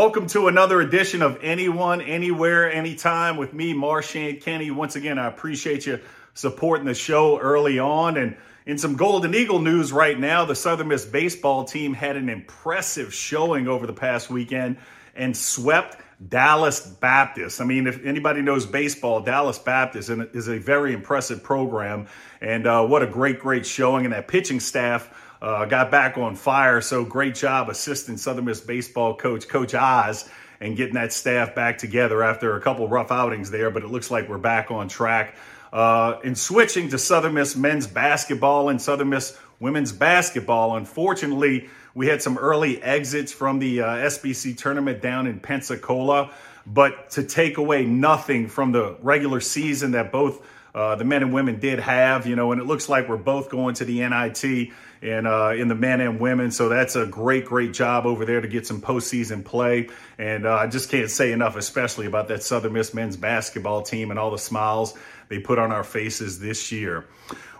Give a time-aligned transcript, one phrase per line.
[0.00, 4.70] Welcome to another edition of Anyone, Anywhere, Anytime with me, Marchant Kenney.
[4.70, 6.00] Once again, I appreciate you
[6.32, 8.16] supporting the show early on.
[8.16, 12.30] And in some Golden Eagle news right now, the Southern Miss baseball team had an
[12.30, 14.78] impressive showing over the past weekend
[15.14, 17.60] and swept Dallas Baptist.
[17.60, 22.06] I mean, if anybody knows baseball, Dallas Baptist is a very impressive program.
[22.40, 24.06] And uh, what a great, great showing.
[24.06, 25.10] And that pitching staff
[25.42, 26.80] uh, got back on fire.
[26.80, 30.28] So great job, assistant Southern Miss baseball coach, Coach Oz,
[30.60, 33.70] and getting that staff back together after a couple rough outings there.
[33.70, 35.36] But it looks like we're back on track.
[35.72, 42.06] Uh, in switching to Southern Miss men's basketball and Southern Miss women's basketball, unfortunately, we
[42.08, 46.32] had some early exits from the uh, SBC tournament down in Pensacola.
[46.66, 50.44] But to take away nothing from the regular season that both
[50.74, 53.50] uh, the men and women did have, you know, and it looks like we're both
[53.50, 54.70] going to the NIT
[55.02, 56.50] and uh, in the men and women.
[56.50, 59.88] So that's a great, great job over there to get some postseason play.
[60.18, 64.10] And uh, I just can't say enough, especially about that Southern Miss men's basketball team
[64.10, 64.94] and all the smiles
[65.28, 67.06] they put on our faces this year.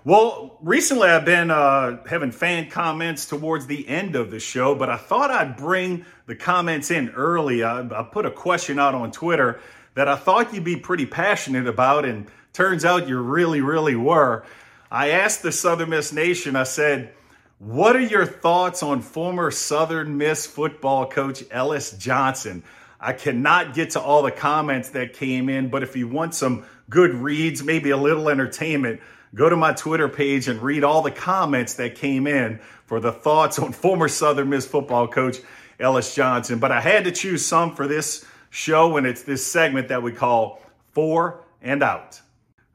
[0.02, 4.88] Well, recently I've been uh, having fan comments towards the end of the show, but
[4.88, 7.62] I thought I'd bring the comments in early.
[7.62, 9.60] I, I put a question out on Twitter
[9.94, 14.44] that I thought you'd be pretty passionate about, and turns out you really, really were.
[14.90, 17.12] I asked the Southern Miss Nation, I said,
[17.60, 22.64] what are your thoughts on former Southern Miss football coach Ellis Johnson?
[22.98, 26.64] I cannot get to all the comments that came in, but if you want some
[26.88, 29.02] good reads, maybe a little entertainment,
[29.34, 33.12] go to my Twitter page and read all the comments that came in for the
[33.12, 35.36] thoughts on former Southern Miss football coach
[35.78, 36.60] Ellis Johnson.
[36.60, 40.12] But I had to choose some for this show, and it's this segment that we
[40.12, 42.22] call Four and Out.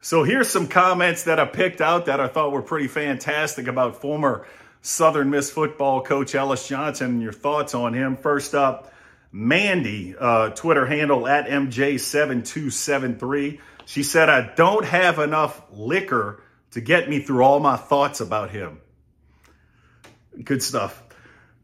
[0.00, 4.00] So here's some comments that I picked out that I thought were pretty fantastic about
[4.00, 4.46] former
[4.86, 7.20] Southern Miss football coach Ellis Johnson.
[7.20, 8.16] Your thoughts on him?
[8.16, 8.92] First up,
[9.32, 13.58] Mandy, uh, Twitter handle at MJ7273.
[13.84, 18.50] She said, I don't have enough liquor to get me through all my thoughts about
[18.50, 18.80] him.
[20.44, 21.02] Good stuff.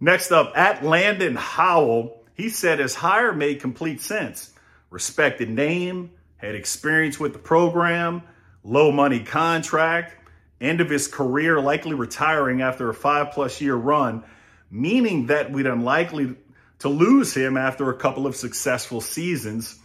[0.00, 4.52] Next up, at Landon Howell, he said his hire made complete sense.
[4.90, 8.22] Respected name, had experience with the program,
[8.64, 10.16] low money contract,
[10.62, 14.24] end of his career, likely retiring after a five plus year run,
[14.70, 16.36] meaning that we'd unlikely
[16.78, 19.78] to lose him after a couple of successful seasons.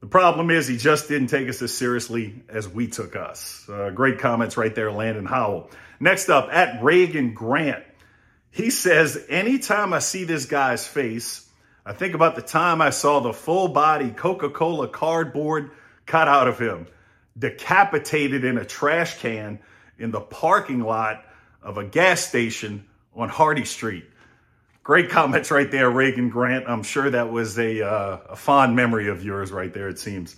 [0.00, 3.68] The problem is he just didn't take us as seriously as we took us.
[3.68, 5.70] Uh, great comments right there, Landon Howell.
[5.98, 7.82] Next up, at Reagan Grant,
[8.50, 11.48] he says, Anytime I see this guy's face,
[11.84, 15.72] I think about the time I saw the full body Coca Cola cardboard
[16.06, 16.86] cut out of him
[17.38, 19.58] decapitated in a trash can
[19.98, 21.24] in the parking lot
[21.62, 22.84] of a gas station
[23.14, 24.04] on Hardy Street.
[24.82, 26.64] Great comments right there, Reagan Grant.
[26.66, 30.36] I'm sure that was a, uh, a fond memory of yours right there, it seems.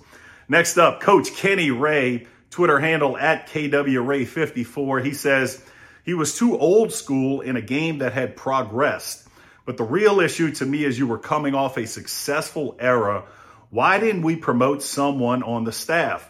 [0.49, 5.05] Next up, Coach Kenny Ray, Twitter handle at KWRay54.
[5.05, 5.63] He says
[6.05, 9.29] he was too old school in a game that had progressed.
[9.65, 13.25] But the real issue to me is you were coming off a successful era.
[13.71, 16.29] Why didn't we promote someone on the staff?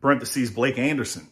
[0.00, 1.26] Parentheses, Blake Anderson.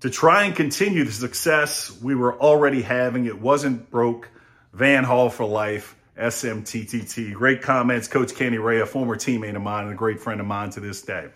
[0.00, 4.28] To try and continue the success we were already having, it wasn't broke.
[4.72, 7.32] Van Hall for life, SMTTT.
[7.32, 10.46] Great comments, Coach Kenny Ray, a former teammate of mine and a great friend of
[10.46, 11.28] mine to this day.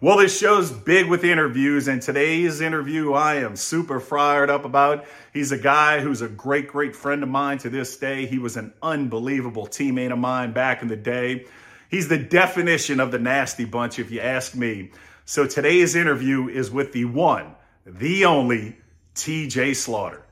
[0.00, 5.04] Well, this show's big with interviews, and today's interview I am super fired up about.
[5.32, 8.26] He's a guy who's a great, great friend of mine to this day.
[8.26, 11.46] He was an unbelievable teammate of mine back in the day.
[11.88, 14.90] He's the definition of the nasty bunch, if you ask me.
[15.24, 17.54] So today's interview is with the one,
[17.86, 18.76] the only
[19.14, 20.26] TJ Slaughter.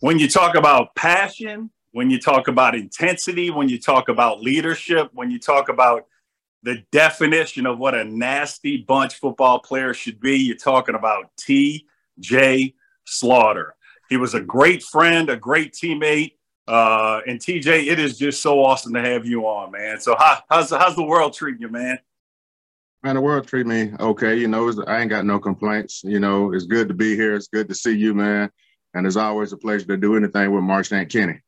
[0.00, 5.10] When you talk about passion, when you talk about intensity, when you talk about leadership,
[5.12, 6.06] when you talk about
[6.64, 12.74] the definition of what a nasty bunch football player should be, you're talking about TJ
[13.04, 13.76] Slaughter.
[14.08, 16.32] He was a great friend, a great teammate.
[16.66, 20.00] Uh, and TJ, it is just so awesome to have you on, man.
[20.00, 21.98] So how, how's, how's the world treating you, man?
[23.02, 24.36] Man, the world treat me okay.
[24.36, 26.02] You know, I ain't got no complaints.
[26.04, 27.34] You know, it's good to be here.
[27.34, 28.50] It's good to see you, man.
[28.94, 31.40] And it's always a pleasure to do anything with Marchant Kenney.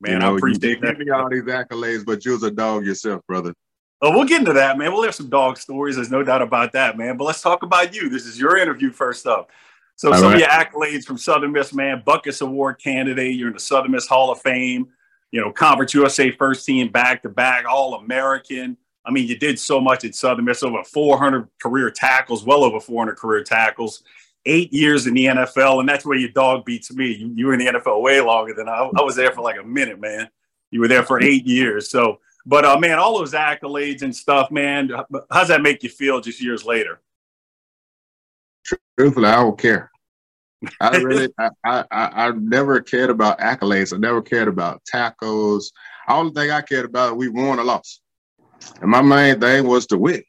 [0.00, 0.98] Man, you know, I appreciate you, that.
[0.98, 3.54] Give me all these accolades, but you're a dog yourself, brother.
[4.02, 4.92] Oh, we'll get into that, man.
[4.92, 5.96] We'll have some dog stories.
[5.96, 7.16] There's no doubt about that, man.
[7.16, 8.08] But let's talk about you.
[8.08, 9.50] This is your interview first up.
[9.94, 10.34] So all some right.
[10.34, 13.36] of your accolades from Southern Miss, man, Butkus Award candidate.
[13.36, 14.88] You're in the Southern Miss Hall of Fame.
[15.30, 18.76] You know, Conference USA first team back to back, All American.
[19.06, 22.80] I mean, you did so much at Southern Miss, over 400 career tackles, well over
[22.80, 24.02] 400 career tackles,
[24.46, 27.12] eight years in the NFL, and that's where your dog beats me.
[27.12, 29.58] You, you were in the NFL way longer than I, I was there for like
[29.58, 30.28] a minute, man.
[30.70, 31.90] You were there for eight years.
[31.90, 34.90] So But uh, man, all those accolades and stuff, man,
[35.30, 37.00] how's that make you feel just years later?
[38.98, 39.90] Truthfully, I don't care.
[40.80, 43.92] I really, I, I, I, never cared about accolades.
[43.92, 45.72] I never cared about tackles.
[46.06, 48.00] The only thing I cared about, we won or lost.
[48.80, 50.22] And my main thing was to win.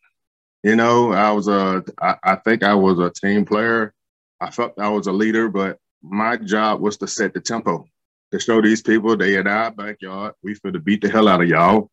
[0.64, 3.94] You know, I was a, I, I think I was a team player.
[4.40, 7.88] I felt I was a leader, but my job was to set the tempo,
[8.32, 10.34] to show these people they in our backyard.
[10.44, 11.90] We finna beat the hell out of y'all.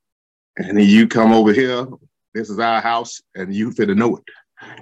[0.57, 1.87] And then you come over here,
[2.33, 4.25] this is our house, and you finna know it.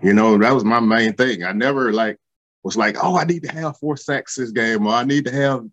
[0.02, 1.44] You know, that was my main thing.
[1.44, 2.18] I never like
[2.62, 5.32] was like, oh, I need to have four sacks this game, or I need to
[5.32, 5.64] have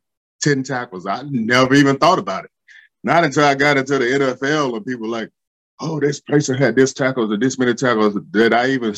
[0.41, 1.05] 10 tackles.
[1.05, 2.51] I never even thought about it.
[3.03, 5.29] Not until I got into the NFL and people like,
[5.79, 8.93] oh, this person had this tackles or this many tackles that I even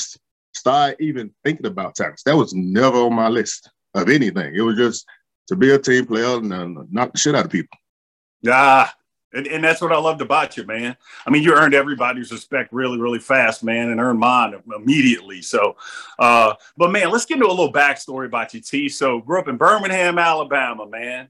[0.54, 2.24] start even thinking about tackles.
[2.26, 4.56] That was never on my list of anything.
[4.56, 5.06] It was just
[5.48, 7.78] to be a team player and uh, knock the shit out of people.
[8.42, 8.90] Yeah,
[9.34, 10.96] and, and that's what I loved about you, man.
[11.26, 15.42] I mean, you earned everybody's respect really, really fast, man, and earned mine immediately.
[15.42, 15.78] So,
[16.20, 18.90] uh, but man, let's get into a little backstory about you, T.
[18.90, 21.30] So, grew up in Birmingham, Alabama, man.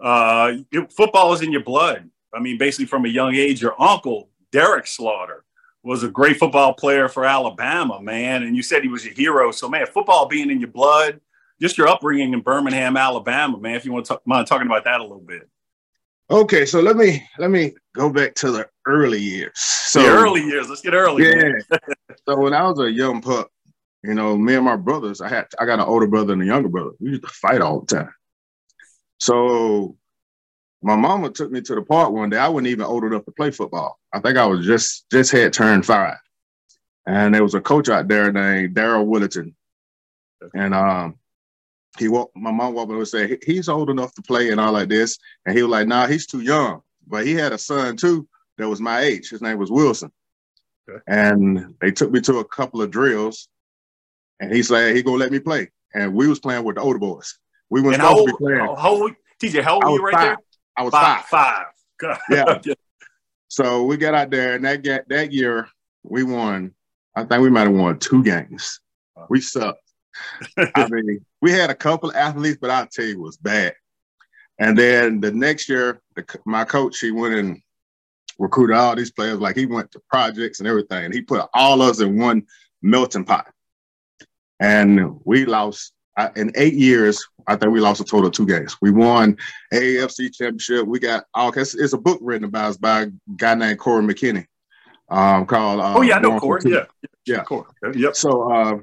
[0.00, 2.08] Uh, it, football is in your blood.
[2.34, 5.44] I mean, basically from a young age, your uncle, Derek Slaughter,
[5.82, 8.42] was a great football player for Alabama, man.
[8.44, 9.50] And you said he was your hero.
[9.50, 11.20] So, man, football being in your blood,
[11.60, 14.84] just your upbringing in Birmingham, Alabama, man, if you want to talk, mind talking about
[14.84, 15.48] that a little bit.
[16.30, 19.52] Okay, so let me let me go back to the early years.
[19.58, 21.24] So the early years, let's get early.
[21.24, 21.52] Yeah.
[22.26, 23.50] so when I was a young pup,
[24.02, 26.46] you know, me and my brothers, I had I got an older brother and a
[26.46, 26.92] younger brother.
[27.00, 28.14] We used to fight all the time.
[29.18, 29.96] So
[30.80, 32.38] my mama took me to the park one day.
[32.38, 33.98] I wasn't even old enough to play football.
[34.12, 36.18] I think I was just just had turned five.
[37.06, 39.54] And there was a coach out there named Daryl Willington.
[40.54, 41.18] And um,
[41.98, 44.72] he walked, my mom walked over and said, he's old enough to play and all
[44.72, 45.18] like this.
[45.44, 46.82] And he was like, nah, he's too young.
[47.06, 48.28] But he had a son too
[48.58, 49.30] that was my age.
[49.30, 50.12] His name was Wilson.
[50.88, 51.00] Okay.
[51.06, 53.48] And they took me to a couple of drills
[54.40, 55.70] and he said, he gonna let me play.
[55.94, 57.38] And we was playing with the older boys.
[57.70, 58.60] We were supposed to be playing.
[58.60, 59.12] How old,
[59.42, 60.22] TJ, how old were you right five.
[60.22, 60.36] there?
[60.76, 61.24] I was five.
[61.24, 61.66] Five.
[62.00, 62.18] five.
[62.30, 62.74] yeah.
[63.52, 65.68] So we got out there and that, get, that year
[66.04, 66.72] we won,
[67.14, 68.80] I think we might have won two games.
[69.28, 69.78] We sucked.
[70.56, 73.74] I mean, we had a couple of athletes, but I'll tell you, it was bad.
[74.58, 77.60] And then the next year, the, my coach, he went and
[78.38, 79.38] recruited all these players.
[79.38, 81.04] Like he went to projects and everything.
[81.04, 82.46] And he put all of us in one
[82.80, 83.52] melting pot.
[84.60, 85.92] And we lost
[86.36, 87.24] in eight years.
[87.46, 88.76] I think we lost a total of two games.
[88.80, 89.36] We won
[89.72, 90.86] AFC championship.
[90.86, 91.52] We got all.
[91.52, 93.06] It's, it's a book written about us by a
[93.36, 94.46] guy named Corey McKinney.
[95.08, 95.80] Um, called.
[95.80, 96.62] Uh, oh yeah, I know Corey.
[96.64, 96.84] Yeah,
[97.26, 97.66] yeah, Corey.
[97.94, 98.16] Yep.
[98.16, 98.78] So uh,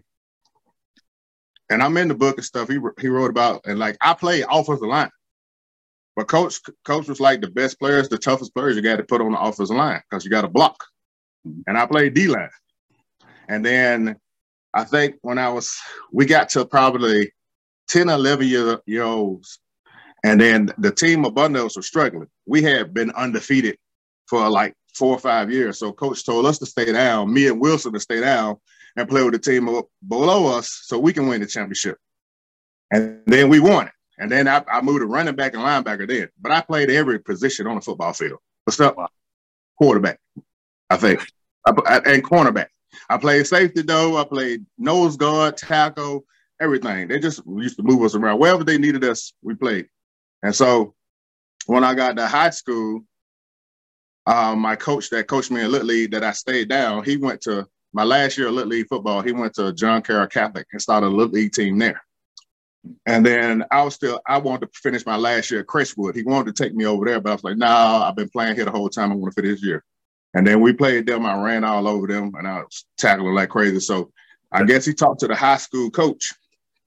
[1.70, 2.70] and I'm in the book and stuff.
[2.70, 5.10] He he wrote about and like I play offensive line,
[6.16, 9.22] but coach coach was like the best players, the toughest players you got to put
[9.22, 10.84] on the offensive line because you got to block.
[11.68, 12.50] And I played D line,
[13.48, 14.18] and then
[14.74, 15.78] I think when I was
[16.12, 17.32] we got to probably
[17.90, 19.60] 10, 11 year, year olds,
[20.24, 22.28] and then the team above us were struggling.
[22.46, 23.78] We had been undefeated
[24.28, 25.80] for like four or five years.
[25.80, 28.58] So coach told us to stay down, me and Wilson to stay down
[28.96, 29.70] and play with the team
[30.08, 31.98] below us so we can win the championship.
[32.92, 33.94] And then we won it.
[34.18, 36.30] And then I, I moved to running back and linebacker then.
[36.40, 38.40] But I played every position on the football field.
[38.66, 38.98] What's up?
[39.78, 40.20] Quarterback,
[40.90, 41.26] I think,
[41.66, 42.68] and cornerback.
[43.10, 44.18] I played safety though.
[44.18, 46.26] I played nose guard, tackle,
[46.60, 47.08] everything.
[47.08, 48.40] They just used to move us around.
[48.40, 49.88] Wherever they needed us, we played.
[50.44, 50.96] And so
[51.66, 53.02] when I got to high school,
[54.26, 57.42] um, my coach that coached me in Little League that I stayed down, he went
[57.42, 60.82] to my last year of Little League football, he went to John Carroll Catholic and
[60.82, 62.02] started a Little League team there.
[63.06, 66.16] And then I was still, I wanted to finish my last year at Crestwood.
[66.16, 68.56] He wanted to take me over there, but I was like, nah, I've been playing
[68.56, 69.12] here the whole time.
[69.12, 69.84] I want to finish this year.
[70.34, 71.26] And then we played them.
[71.26, 73.80] I ran all over them and I was tackling like crazy.
[73.80, 74.12] So
[74.52, 76.34] I guess he talked to the high school coach.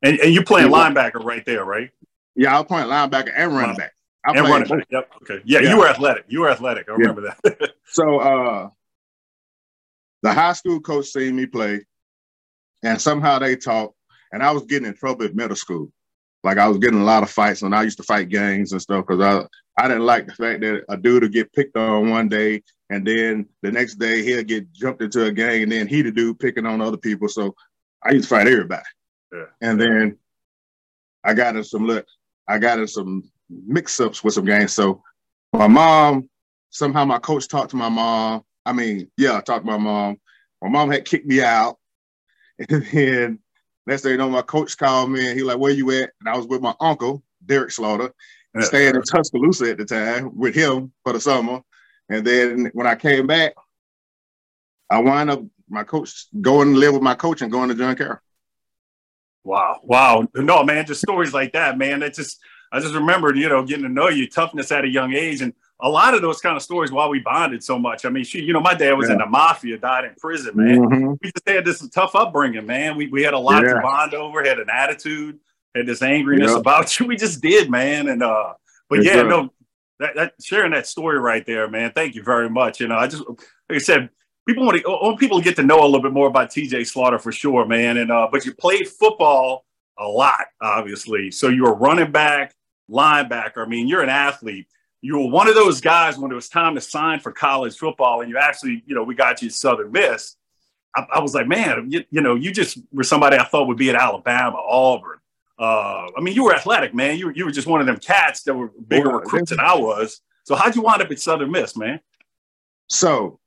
[0.02, 1.90] And, and you playing linebacker right there, right?
[2.34, 3.92] Yeah, I was playing linebacker and running back.
[4.24, 4.86] I and running back.
[4.90, 5.10] Yep.
[5.22, 5.42] Okay.
[5.44, 6.24] Yeah, yeah, you were athletic.
[6.28, 6.88] You were athletic.
[6.88, 7.34] I remember yeah.
[7.44, 7.72] that.
[7.86, 8.68] so uh
[10.22, 11.84] the high school coach seen me play,
[12.84, 13.96] and somehow they talked,
[14.30, 15.90] and I was getting in trouble at middle school.
[16.44, 18.80] Like I was getting a lot of fights, and I used to fight gangs and
[18.80, 19.46] stuff because I
[19.78, 23.06] I didn't like the fact that a dude would get picked on one day, and
[23.06, 26.38] then the next day he'll get jumped into a gang, and then he the dude
[26.38, 27.28] picking on other people.
[27.28, 27.54] So
[28.04, 28.82] I used to fight everybody.
[29.32, 29.44] Yeah.
[29.62, 30.18] And then
[31.24, 32.06] I got in some look,
[32.48, 34.72] I got in some mix-ups with some gangs.
[34.72, 35.02] So
[35.52, 36.28] my mom,
[36.70, 40.18] somehow my coach talked to my mom, I mean, yeah, I talked to my mom.
[40.60, 41.78] My mom had kicked me out.
[42.68, 43.38] And then
[43.86, 46.10] next thing you know, my coach called me and he like, where you at?
[46.20, 48.12] And I was with my uncle, Derek Slaughter.
[48.60, 51.62] Staying in Tuscaloosa at the time with him for the summer.
[52.08, 53.54] And then when I came back,
[54.90, 57.96] I wound up my coach going to live with my coach and going to John
[57.96, 58.18] Carroll.
[59.44, 59.80] Wow.
[59.82, 60.28] Wow.
[60.34, 62.00] No, man, just stories like that, man.
[62.00, 62.38] That just
[62.70, 65.42] I just remembered, you know, getting to know you, toughness at a young age.
[65.42, 68.04] And a lot of those kind of stories why we bonded so much.
[68.04, 69.14] I mean, she, you know, my dad was yeah.
[69.14, 70.78] in the mafia, died in prison, man.
[70.78, 71.12] Mm-hmm.
[71.20, 72.96] We just had this tough upbringing, man.
[72.96, 73.74] We, we had a lot yeah.
[73.74, 75.38] to bond over, had an attitude,
[75.74, 76.58] had this angriness yep.
[76.58, 77.06] about you.
[77.06, 78.08] We just did, man.
[78.08, 78.54] And uh,
[78.88, 79.52] but it's yeah, no,
[79.98, 81.92] that, that, sharing that story right there, man.
[81.94, 82.80] Thank you very much.
[82.80, 84.10] You know, I just like I said,
[84.46, 86.86] people want to want people to get to know a little bit more about TJ
[86.86, 87.96] Slaughter for sure, man.
[87.96, 89.64] And uh, but you played football
[89.98, 91.30] a lot, obviously.
[91.30, 92.54] So you were running back,
[92.90, 93.64] linebacker.
[93.64, 94.66] I mean, you're an athlete
[95.02, 98.20] you were one of those guys when it was time to sign for college football,
[98.20, 100.36] and you actually, you know, we got you Southern Miss.
[100.96, 103.76] I, I was like, man, you, you, know, you just were somebody I thought would
[103.76, 105.18] be at Alabama, Auburn.
[105.62, 107.16] Uh, I mean, you were athletic, man.
[107.16, 109.76] You, you were just one of them cats that were bigger well, recruits than I
[109.76, 110.20] was.
[110.42, 112.00] So how'd you wind up at Southern Miss, man?
[112.88, 113.38] So,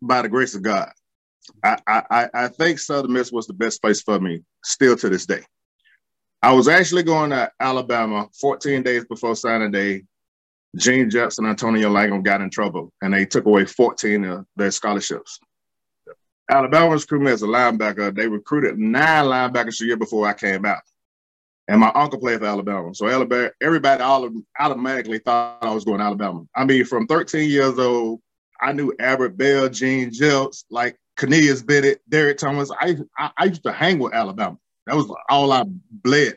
[0.00, 0.92] by the grace of God,
[1.64, 5.26] I, I, I think Southern Miss was the best place for me still to this
[5.26, 5.42] day.
[6.40, 10.04] I was actually going to Alabama 14 days before signing day
[10.76, 15.40] Gene Jefferson, Antonio Langham got in trouble, and they took away 14 of their scholarships.
[16.50, 18.14] Alabama's recruited me as a linebacker.
[18.14, 20.82] They recruited nine linebackers a year before I came out.
[21.66, 22.94] And my uncle played for Alabama.
[22.94, 26.44] So Alabama, everybody all automatically thought I was going to Alabama.
[26.54, 28.20] I mean, from 13 years old,
[28.60, 32.70] I knew Albert Bell, Gene Jelks, like Cornelius Bennett, Derrick Thomas.
[32.78, 34.58] I, I, I used to hang with Alabama.
[34.86, 36.36] That was all I bled.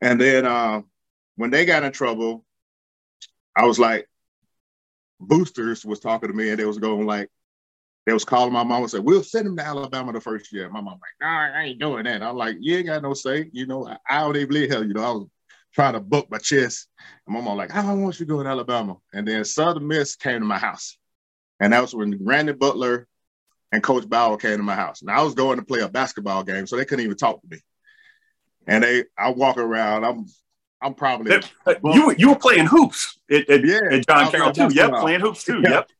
[0.00, 0.82] And then uh,
[1.36, 2.44] when they got in trouble,
[3.56, 4.06] I was like,
[5.18, 7.28] boosters was talking to me and they was going like,
[8.06, 10.68] they was calling my mom and said, we'll send him to Alabama the first year.
[10.70, 12.22] My mom like, nah, I ain't doing that.
[12.22, 13.50] I'm like, you ain't got no say.
[13.52, 14.84] You know, I, I don't even believe hell.
[14.84, 15.28] You know, I was
[15.74, 16.88] trying to book my chest.
[17.26, 18.96] And my mom like, I don't want you to go to Alabama.
[19.12, 20.96] And then Southern Miss came to my house.
[21.60, 23.06] And that was when Randy Butler
[23.70, 25.02] and Coach Bower came to my house.
[25.02, 27.48] And I was going to play a basketball game, so they couldn't even talk to
[27.48, 27.58] me.
[28.66, 30.26] And they, I walk around, I'm
[30.82, 31.32] I'm probably
[31.66, 34.70] uh, you you were playing hoops at, at, yeah, at John Carroll too.
[34.72, 35.60] Yep, playing hoops too.
[35.62, 35.90] Yep.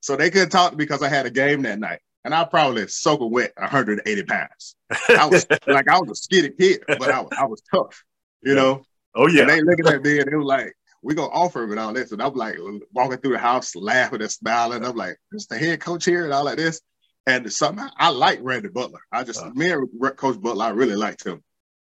[0.00, 3.30] So they couldn't talk because I had a game that night, and I probably soaking
[3.30, 4.76] wet 180 pounds.
[5.08, 8.04] I was like I was a skinny kid, but I was, I was tough,
[8.42, 8.82] you know.
[9.14, 9.42] Oh yeah.
[9.42, 11.92] And they looking at me and they were like, "We gonna offer him and all
[11.92, 12.56] this," and I'm like
[12.92, 14.84] walking through the house laughing and smiling.
[14.84, 16.80] I'm like, "This the head coach here," and all like this.
[17.26, 19.00] And something I like Randy Butler.
[19.12, 19.86] I just uh, me and
[20.16, 21.42] Coach Butler, I really liked him.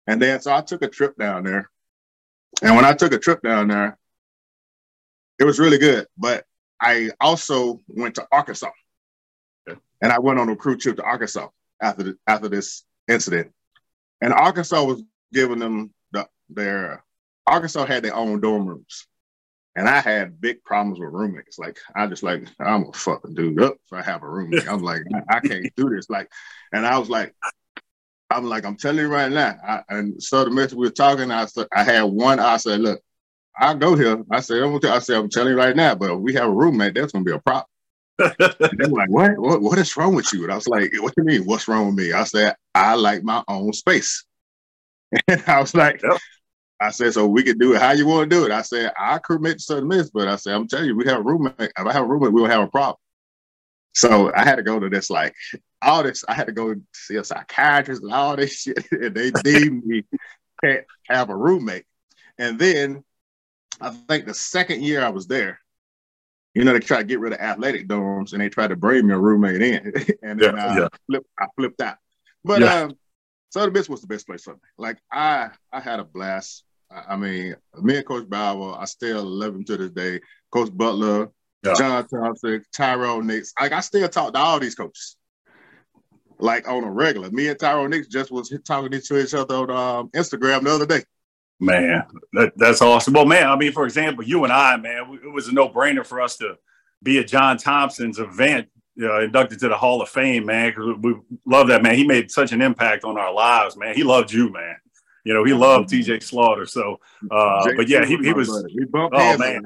[0.06, 1.70] And then so I took a trip down there
[2.62, 3.98] and when I took a trip down there,
[5.40, 6.08] it was really good.
[6.18, 6.46] But
[6.82, 8.72] I also went to Arkansas,
[9.70, 9.80] okay.
[10.02, 11.50] and I went on a crew trip to Arkansas
[11.82, 13.52] after the, after this incident.
[14.22, 17.04] And Arkansas was giving them the, their
[17.48, 19.08] Arkansas had their own dorm rooms,
[19.76, 21.60] and I had big problems with roommates.
[21.60, 24.68] Like I just like I'm a fucking dude up if I have a roommate.
[24.68, 26.10] I'm like I, I can't do this.
[26.10, 26.30] Like,
[26.74, 27.34] and I was like,
[28.30, 29.58] I'm like, I'm telling you right now.
[29.66, 32.40] I, and so the message we were talking, I I had one.
[32.40, 33.02] I said, look,
[33.60, 34.24] I'll go here.
[34.32, 36.54] I said, I'm I said, I'm telling you right now, but if we have a
[36.54, 37.66] roommate, that's gonna be a problem.
[38.18, 39.38] they're like, what?
[39.38, 39.62] what?
[39.62, 40.44] What is wrong with you?
[40.44, 41.46] And I was like, what do you mean?
[41.46, 42.14] What's wrong with me?
[42.14, 44.26] I said, I like my own space.
[45.28, 46.20] And I was like, yep.
[46.80, 48.52] I said, so we can do it how you want to do it.
[48.52, 51.20] I said, I commit to certain this, but I said, I'm telling you, we have
[51.20, 51.56] a roommate.
[51.60, 52.98] If I have a roommate, we will have a problem.
[53.94, 55.34] So I had to go to this like
[55.82, 56.24] all this.
[56.28, 60.04] I had to go see a psychiatrist and all this shit, and they deemed me
[60.64, 61.86] can't have a roommate.
[62.38, 63.04] And then
[63.82, 65.60] I think the second year I was there,
[66.54, 69.08] you know, they tried to get rid of athletic dorms and they tried to bring
[69.08, 69.94] me a roommate in,
[70.24, 70.88] and then yeah, I, yeah.
[71.08, 71.98] Flipped, I flipped out.
[72.44, 72.82] But yeah.
[72.82, 72.98] um,
[73.50, 74.60] Southern Miss was the best place for me.
[74.78, 76.64] Like I, I had a blast.
[76.92, 80.22] I mean, me and Coach Bower, I still love him to this day.
[80.52, 81.30] Coach Butler,
[81.64, 81.76] yeah.
[81.76, 83.54] John Thompson, Tyrone Nix.
[83.60, 85.18] Like I still talk to all these coaches.
[86.40, 87.30] Like on a regular.
[87.32, 90.86] Me and Tyrone Nix just was talking to each other on um, Instagram the other
[90.86, 91.04] day.
[91.60, 93.14] Man, that, that's awesome.
[93.14, 96.22] Well, man, I mean, for example, you and I, man, it was a no-brainer for
[96.22, 96.58] us to
[97.04, 101.16] be at John Thompson's event, know, inducted to the Hall of Fame, man, because we
[101.46, 101.96] love that, man.
[101.96, 103.96] He made such an impact on our lives, man.
[103.96, 104.76] He loved you, man.
[105.26, 106.66] You know, he loved TJ Slaughter.
[106.66, 107.00] So,
[107.30, 108.50] uh, but yeah, he, he was.
[108.50, 109.64] oh man,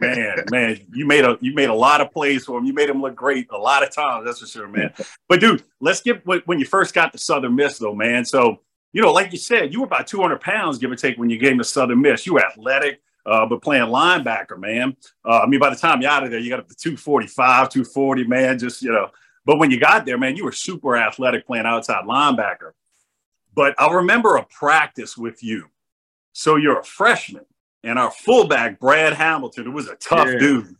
[0.00, 2.64] man, man, you made a you made a lot of plays for him.
[2.64, 4.26] You made him look great a lot of times.
[4.26, 4.92] That's for sure, man.
[5.28, 8.24] But dude, let's get when you first got to Southern Miss, though, man.
[8.24, 8.60] So
[8.94, 11.38] you know, like you said, you were about 200 pounds, give or take, when you
[11.38, 12.24] came to Southern Miss.
[12.26, 13.00] You were athletic.
[13.26, 14.94] Uh, but playing linebacker, man.
[15.24, 17.70] Uh, I mean, by the time you're out of there, you got up to 245,
[17.70, 18.58] 240, man.
[18.58, 19.08] Just, you know,
[19.46, 22.72] but when you got there, man, you were super athletic playing outside linebacker.
[23.54, 25.70] But I remember a practice with you.
[26.32, 27.46] So you're a freshman,
[27.82, 30.38] and our fullback, Brad Hamilton, who was a tough yeah.
[30.38, 30.76] dude,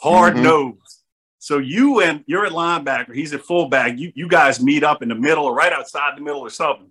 [0.00, 0.42] hard mm-hmm.
[0.42, 1.02] nose.
[1.38, 3.98] So you and you're at linebacker, he's at fullback.
[3.98, 6.90] You you guys meet up in the middle or right outside the middle or something,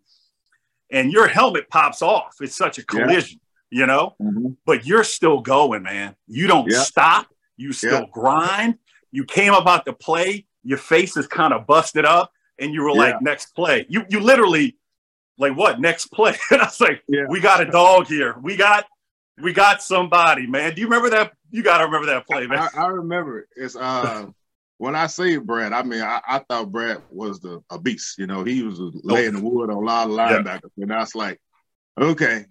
[0.93, 2.35] and your helmet pops off.
[2.39, 3.39] It's such a collision,
[3.71, 3.79] yeah.
[3.81, 4.15] you know.
[4.21, 4.50] Mm-hmm.
[4.65, 6.15] But you're still going, man.
[6.27, 6.83] You don't yeah.
[6.83, 7.27] stop.
[7.57, 8.09] You still yeah.
[8.12, 8.77] grind.
[9.12, 10.45] You came about the play.
[10.63, 14.21] Your face is kind of busted up, and you were like, "Next play." You you
[14.21, 14.77] literally
[15.38, 16.35] like what next play?
[16.51, 18.38] and I was like, "We got a dog here.
[18.41, 18.85] We got
[19.41, 21.33] we got somebody, man." Do you remember that?
[21.51, 22.59] You got to remember that play, man.
[22.59, 23.47] I, I remember it.
[23.55, 24.27] It's uh
[24.77, 28.18] when I say Brad, I mean I, I thought Brad was the a beast.
[28.18, 30.84] You know, he was laying the wood on a lot of linebackers, yeah.
[30.84, 31.39] and was like,
[32.00, 32.46] okay,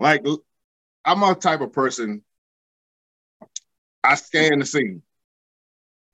[0.00, 0.24] like
[1.04, 2.22] I'm a type of person.
[4.02, 5.02] I scan the scene,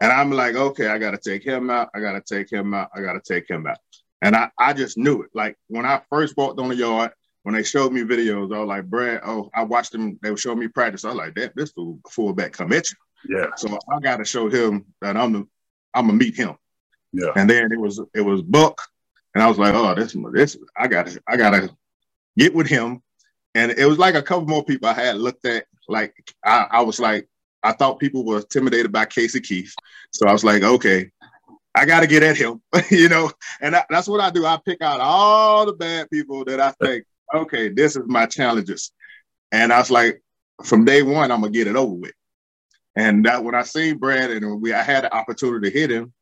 [0.00, 1.90] and I'm like, okay, I got to take him out.
[1.94, 2.90] I got to take him out.
[2.94, 3.78] I got to take him out.
[4.22, 5.30] And I, I just knew it.
[5.34, 8.68] Like when I first walked on the yard, when they showed me videos, I was
[8.68, 10.18] like, Brad, oh, I watched them.
[10.22, 11.04] They were showing me practice.
[11.04, 12.96] I was like, that this fool fullback come at you.
[13.28, 13.46] Yeah.
[13.56, 15.48] So I got to show him that I'm the
[15.94, 16.56] I'm gonna meet him.
[17.12, 17.30] Yeah.
[17.36, 18.80] And then it was it was Buck,
[19.34, 21.70] and I was like, oh, this this I gotta I gotta
[22.36, 23.02] get with him.
[23.54, 25.66] And it was like a couple more people I had looked at.
[25.88, 26.14] Like
[26.44, 27.28] I, I was like,
[27.62, 29.74] I thought people were intimidated by Casey Keith,
[30.10, 31.10] so I was like, okay,
[31.74, 33.30] I got to get at him, you know.
[33.60, 34.46] And I, that's what I do.
[34.46, 38.92] I pick out all the bad people that I think, okay, this is my challenges.
[39.52, 40.22] And I was like,
[40.64, 42.12] from day one, I'm gonna get it over with.
[42.96, 46.12] And that when I seen Brad and we I had the opportunity to hit him,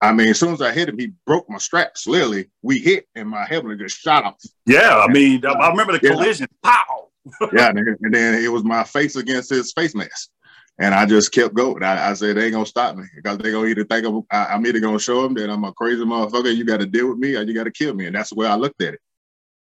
[0.00, 2.06] I mean, as soon as I hit him, he broke my straps.
[2.06, 4.36] Literally, we hit and my helmet just shot off.
[4.66, 6.48] Yeah, I mean, I remember the collision.
[6.64, 6.70] Yeah.
[6.70, 7.08] Pow!
[7.52, 10.30] yeah, and then, it was my face against his face mask,
[10.78, 11.82] and I just kept going.
[11.82, 14.54] I, I said they ain't gonna stop me because they gonna either think I'm, I,
[14.54, 16.54] am either gonna show them that I'm a crazy motherfucker.
[16.54, 18.36] You got to deal with me, or you got to kill me, and that's the
[18.36, 19.00] way I looked at it.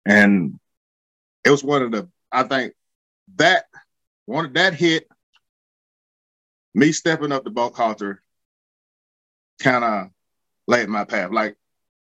[0.06, 0.60] And
[1.44, 2.74] it was one of the I think
[3.38, 3.66] that
[4.26, 5.08] one of that hit
[6.78, 8.22] me stepping up the Buck halter
[9.60, 10.10] kind of
[10.68, 11.32] laid my path.
[11.32, 11.56] Like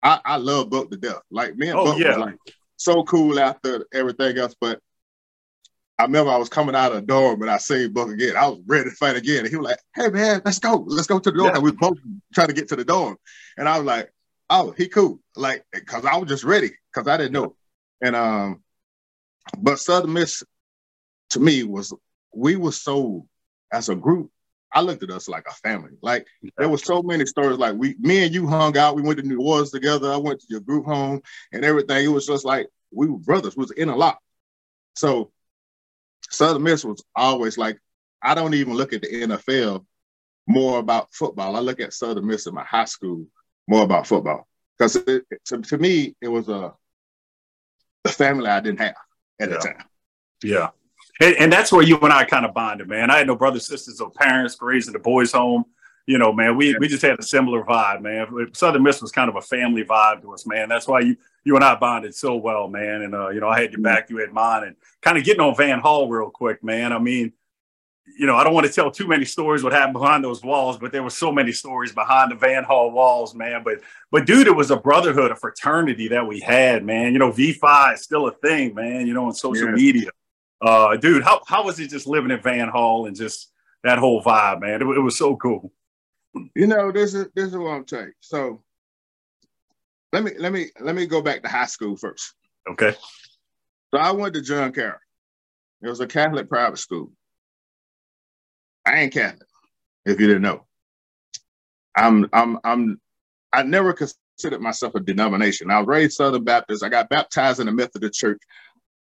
[0.02, 1.22] I, I love Buck to death.
[1.30, 2.08] Like me and oh, Buck yeah.
[2.08, 2.38] was like
[2.76, 4.56] so cool after everything else.
[4.60, 4.80] But
[6.00, 8.36] I remember I was coming out of the door, but I seen Buck again.
[8.36, 9.40] I was ready to fight again.
[9.40, 10.84] And he was like, Hey man, let's go.
[10.88, 11.46] Let's go to the door.
[11.46, 11.54] Yeah.
[11.54, 11.98] And we both
[12.34, 13.16] trying to get to the door.
[13.56, 14.12] And I was like,
[14.50, 15.20] Oh, he cool.
[15.36, 17.54] Like, cause I was just ready because I didn't know.
[18.02, 18.64] And um,
[19.58, 20.42] but Southern Miss
[21.30, 21.94] to me was
[22.34, 23.28] we were so
[23.72, 24.32] as a group
[24.72, 25.92] I looked at us like a family.
[26.02, 26.26] Like
[26.56, 27.58] there were so many stories.
[27.58, 28.96] Like we, me and you hung out.
[28.96, 30.12] We went to New Orleans together.
[30.12, 32.04] I went to your group home and everything.
[32.04, 33.56] It was just like we were brothers.
[33.56, 34.18] We was in a lot.
[34.94, 35.30] So
[36.30, 37.78] Southern Miss was always like,
[38.22, 39.84] I don't even look at the NFL
[40.46, 41.56] more about football.
[41.56, 43.26] I look at Southern Miss in my high school
[43.68, 44.46] more about football
[44.78, 46.72] because to, to me it was a
[48.04, 48.94] the family I didn't have
[49.40, 49.56] at yeah.
[49.56, 49.84] the time.
[50.42, 50.68] Yeah.
[51.20, 53.10] And, and, that's where you and I kind of bonded, man.
[53.10, 55.64] I had no brothers, sisters, or parents raised in the boys' home.
[56.06, 58.26] You know, man, we, we just had a similar vibe, man.
[58.52, 60.68] Southern Miss was kind of a family vibe to us, man.
[60.68, 63.02] That's why you you and I bonded so well, man.
[63.02, 65.40] And uh, you know, I had your back, you had mine, and kind of getting
[65.40, 66.92] on Van Hall real quick, man.
[66.92, 67.32] I mean,
[68.18, 70.78] you know, I don't want to tell too many stories what happened behind those walls,
[70.78, 73.62] but there were so many stories behind the Van Hall walls, man.
[73.64, 73.80] But
[74.12, 77.14] but dude, it was a brotherhood, a fraternity that we had, man.
[77.14, 79.08] You know, V5 is still a thing, man.
[79.08, 79.74] You know, on social yeah.
[79.74, 80.10] media
[80.60, 83.50] uh, dude, how how was it just living in Van Hall and just
[83.84, 84.82] that whole vibe, man?
[84.82, 85.72] It, it was so cool.
[86.54, 88.12] You know, this is this is what I'm saying.
[88.20, 88.62] So
[90.12, 92.34] let me let me let me go back to high school first.
[92.70, 92.94] Okay.
[93.92, 94.98] So I went to John Carroll.
[95.82, 97.12] It was a Catholic private school.
[98.84, 99.48] I ain't Catholic,
[100.04, 100.64] if you didn't know.
[101.96, 103.00] I'm I'm I'm
[103.52, 105.70] I never considered myself a denomination.
[105.70, 106.84] I was raised Southern Baptist.
[106.84, 108.40] I got baptized in the Methodist Church.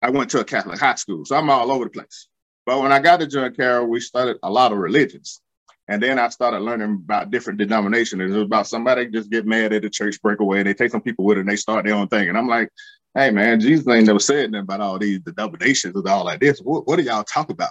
[0.03, 2.29] I went to a Catholic high school, so I'm all over the place.
[2.67, 5.41] But when I got to John Carroll, we studied a lot of religions.
[5.89, 8.21] And then I started learning about different denominations.
[8.21, 10.91] It was about somebody just get mad at the church, break away, and they take
[10.91, 12.29] some people with it and they start their own thing.
[12.29, 12.69] And I'm like,
[13.15, 16.61] hey man, Jesus ain't never said nothing about all these denominations and all like this.
[16.61, 17.71] What, what do y'all talk about?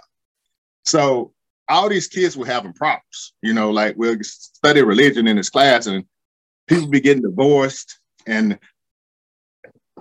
[0.83, 1.33] So
[1.69, 3.33] all these kids were having problems.
[3.43, 6.03] You know, like we'll study religion in this class and
[6.67, 8.57] people be getting divorced and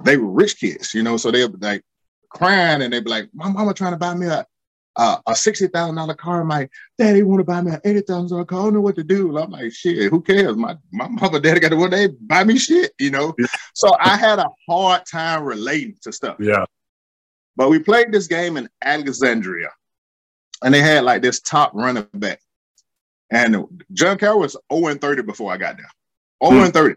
[0.05, 1.83] they were rich kids, you know, so they like
[2.29, 4.47] crying and they'd be like, my mama trying to buy me a,
[4.97, 6.41] a, a $60,000 car.
[6.41, 8.61] I'm like, daddy want to buy me an $80,000 car.
[8.61, 9.37] I don't know what to do.
[9.37, 10.57] I'm like, shit, who cares?
[10.57, 13.35] My, my mama, daddy got to one day buy me shit, you know?
[13.75, 16.37] so I had a hard time relating to stuff.
[16.41, 16.65] Yeah.
[17.57, 19.71] But we played this game in Alexandria
[20.63, 22.41] and they had like this top running back.
[23.31, 25.91] And John Carroll was 0 and 30 before I got there.
[26.49, 26.95] 0 and 30.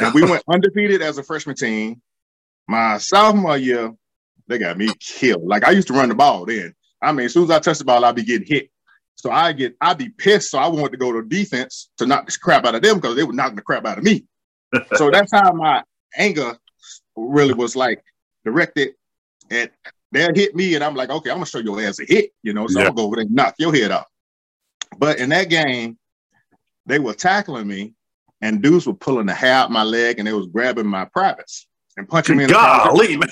[0.00, 2.02] And we went undefeated as a freshman team.
[2.68, 3.92] My sophomore year,
[4.48, 5.44] they got me killed.
[5.44, 6.74] Like I used to run the ball then.
[7.00, 8.70] I mean, as soon as I touch the ball, I'd be getting hit.
[9.16, 10.50] So I get, I'd be pissed.
[10.50, 13.16] So I wanted to go to defense to knock the crap out of them because
[13.16, 14.24] they were knocking the crap out of me.
[14.94, 15.82] so that's how my
[16.16, 16.56] anger
[17.16, 18.02] really was like
[18.44, 18.94] directed
[19.50, 19.70] and
[20.12, 22.52] they'll hit me and I'm like, okay, I'm gonna show your ass a hit, you
[22.52, 22.66] know.
[22.66, 22.86] So yeah.
[22.86, 24.06] I'm gonna go over there and knock your head off.
[24.98, 25.98] But in that game,
[26.86, 27.94] they were tackling me
[28.40, 31.66] and dudes were pulling the hair out my leg and they was grabbing my privates
[31.96, 33.28] and punching me in the Golly, man.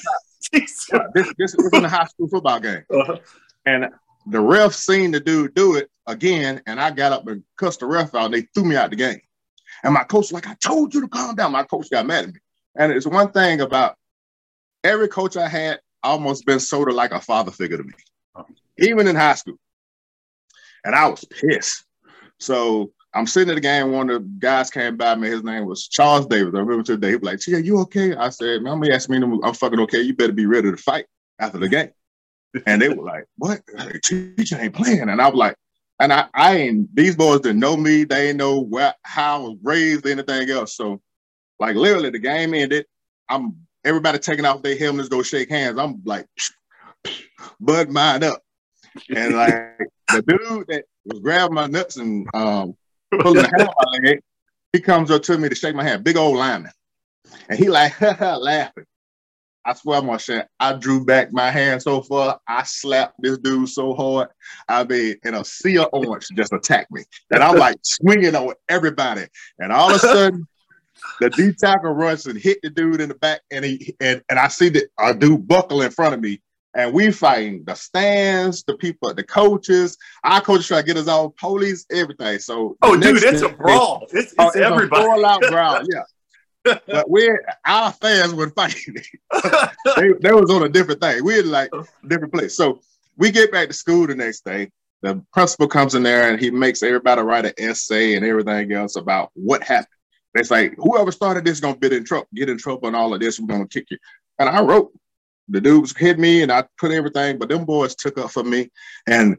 [0.52, 2.84] Yeah, this, this was in a high school football game.
[2.92, 3.18] Uh-huh.
[3.66, 3.86] And
[4.26, 7.86] the ref seen the dude do it again, and I got up and cussed the
[7.86, 9.20] ref out, and they threw me out the game.
[9.82, 11.52] And my coach was like, I told you to calm down.
[11.52, 12.40] My coach got mad at me.
[12.76, 13.96] And it's one thing about
[14.84, 17.92] every coach I had almost been sort of like a father figure to me,
[18.78, 19.58] even in high school.
[20.84, 21.84] And I was pissed.
[22.38, 23.92] So I'm sitting at the game.
[23.92, 25.28] One of the guys came by me.
[25.28, 26.54] His name was Charles Davis.
[26.54, 27.10] I remember today.
[27.10, 29.16] He was like, "Tia, you okay?" I said, "Man, me ask me.
[29.18, 30.00] I'm fucking okay.
[30.00, 31.06] You better be ready to fight
[31.38, 31.90] after the game."
[32.66, 33.62] And they were like, "What?
[34.04, 35.56] Teacher ain't playing." And I was like,
[35.98, 36.94] "And I, I ain't.
[36.94, 38.04] These boys didn't know me.
[38.04, 40.76] They ain't know where, how I was raised, anything else.
[40.76, 41.00] So,
[41.58, 42.86] like, literally, the game ended.
[43.28, 45.78] I'm everybody taking off their helmets, go shake hands.
[45.78, 46.26] I'm like,
[47.60, 48.42] bud mine up.
[49.14, 52.76] And like the dude that was grabbing my nuts and um,
[53.18, 54.20] pulling the hair my leg,
[54.72, 56.72] he comes up to me to shake my hand, big old lineman.
[57.48, 58.84] And he like laughing.
[59.64, 62.40] I swear I'm gonna say I drew back my hand so far.
[62.48, 64.28] I slapped this dude so hard.
[64.68, 67.02] I mean, in a sea of orange just attacked me.
[67.30, 69.26] And I'm like swinging on everybody.
[69.58, 70.46] And all of a sudden,
[71.20, 74.38] the D tackle runs and hit the dude in the back, and he and, and
[74.38, 76.40] I see the a dude buckle in front of me,
[76.74, 79.96] and we fighting the stands, the people, the coaches.
[80.22, 82.38] Our coaches try to get us all police, everything.
[82.38, 84.02] So oh, dude, it's a brawl.
[84.04, 85.04] It's, it's, oh, it's everybody.
[85.04, 86.02] A out brawl, yeah.
[86.86, 88.94] but we're our fans were fighting.
[89.96, 91.24] they, they was on a different thing.
[91.24, 91.70] We had like
[92.06, 92.56] different place.
[92.56, 92.80] So
[93.16, 94.70] we get back to school the next day.
[95.02, 98.96] The principal comes in there and he makes everybody write an essay and everything else
[98.96, 99.88] about what happened.
[100.34, 103.14] It's like whoever started this is gonna get in trouble, get in trouble, and all
[103.14, 103.40] of this.
[103.40, 103.98] We're gonna kick you.
[104.38, 104.92] And I wrote.
[105.50, 108.70] The dudes hit me, and I put everything, but them boys took up for me,
[109.06, 109.36] and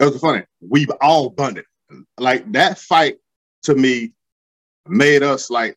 [0.00, 0.44] it was funny.
[0.60, 1.64] We've all bonded.
[2.18, 3.18] Like that fight
[3.64, 4.12] to me
[4.88, 5.76] made us like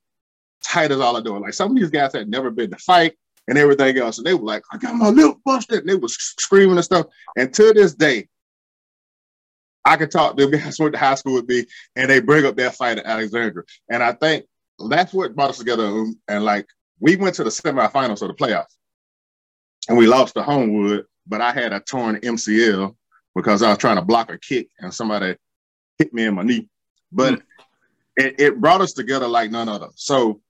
[0.64, 1.38] tight as all I do.
[1.38, 3.14] Like some of these guys had never been to fight
[3.48, 6.16] and everything else, and they were like, "I got my lip busted," and they was
[6.16, 7.08] screaming and stuff.
[7.38, 8.28] And to this day,
[9.86, 11.66] I could talk to them guys went to high school with me,
[11.96, 14.46] and they bring up that fight at Alexandria, and I think
[14.90, 15.86] that's what brought us together.
[15.86, 16.68] Um, and like
[17.00, 18.76] we went to the semifinals of the playoffs,
[19.90, 22.96] and we lost to Homewood, but I had a torn MCL
[23.36, 25.36] because I was trying to block a kick, and somebody
[25.98, 26.70] hit me in my knee.
[27.12, 27.42] But mm.
[28.16, 29.90] it, it brought us together like none other.
[29.96, 30.42] So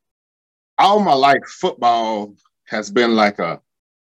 [0.78, 3.62] all my life, football has been like a.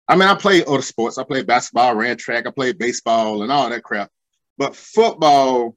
[0.09, 1.17] I mean, I played other sports.
[1.17, 4.11] I played basketball, ran track, I played baseball, and all that crap.
[4.59, 5.77] But football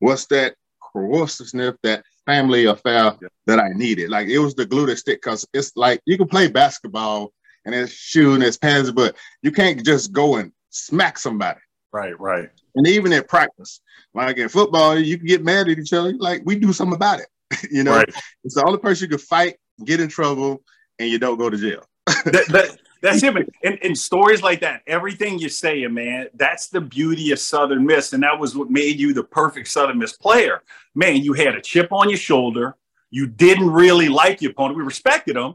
[0.00, 4.08] was that cohesiveness, that family affair that I needed.
[4.08, 7.32] Like it was the glue that stick because it's like you can play basketball
[7.64, 11.60] and his it's shooting, his pants, but you can't just go and smack somebody.
[11.92, 12.50] Right, right.
[12.74, 13.80] And even in practice,
[14.14, 16.12] like in football, you can get mad at each other.
[16.12, 17.28] Like we do something about it.
[17.70, 18.14] you know, right.
[18.42, 20.62] it's the only person you can fight, get in trouble,
[20.98, 21.84] and you don't go to jail.
[22.06, 23.36] that, that, that's him.
[23.62, 28.12] And, and stories like that, everything you're saying, man, that's the beauty of Southern Miss.
[28.12, 30.62] And that was what made you the perfect Southern Miss player.
[30.94, 32.76] Man, you had a chip on your shoulder.
[33.10, 34.78] You didn't really like your opponent.
[34.78, 35.54] We respected him,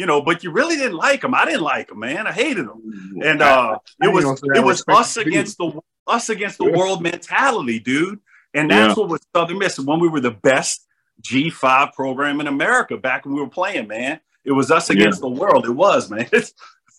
[0.00, 1.34] you know, but you really didn't like him.
[1.34, 2.26] I didn't like him, man.
[2.26, 3.20] I hated him.
[3.22, 8.18] And uh, it was it was us against the us against the world mentality, dude.
[8.54, 9.02] And that's yeah.
[9.02, 9.78] what was Southern Miss.
[9.78, 10.86] When we were the best
[11.20, 14.20] G5 program in America back when we were playing, man.
[14.42, 15.28] It was us against yeah.
[15.28, 15.66] the world.
[15.66, 16.30] It was, man.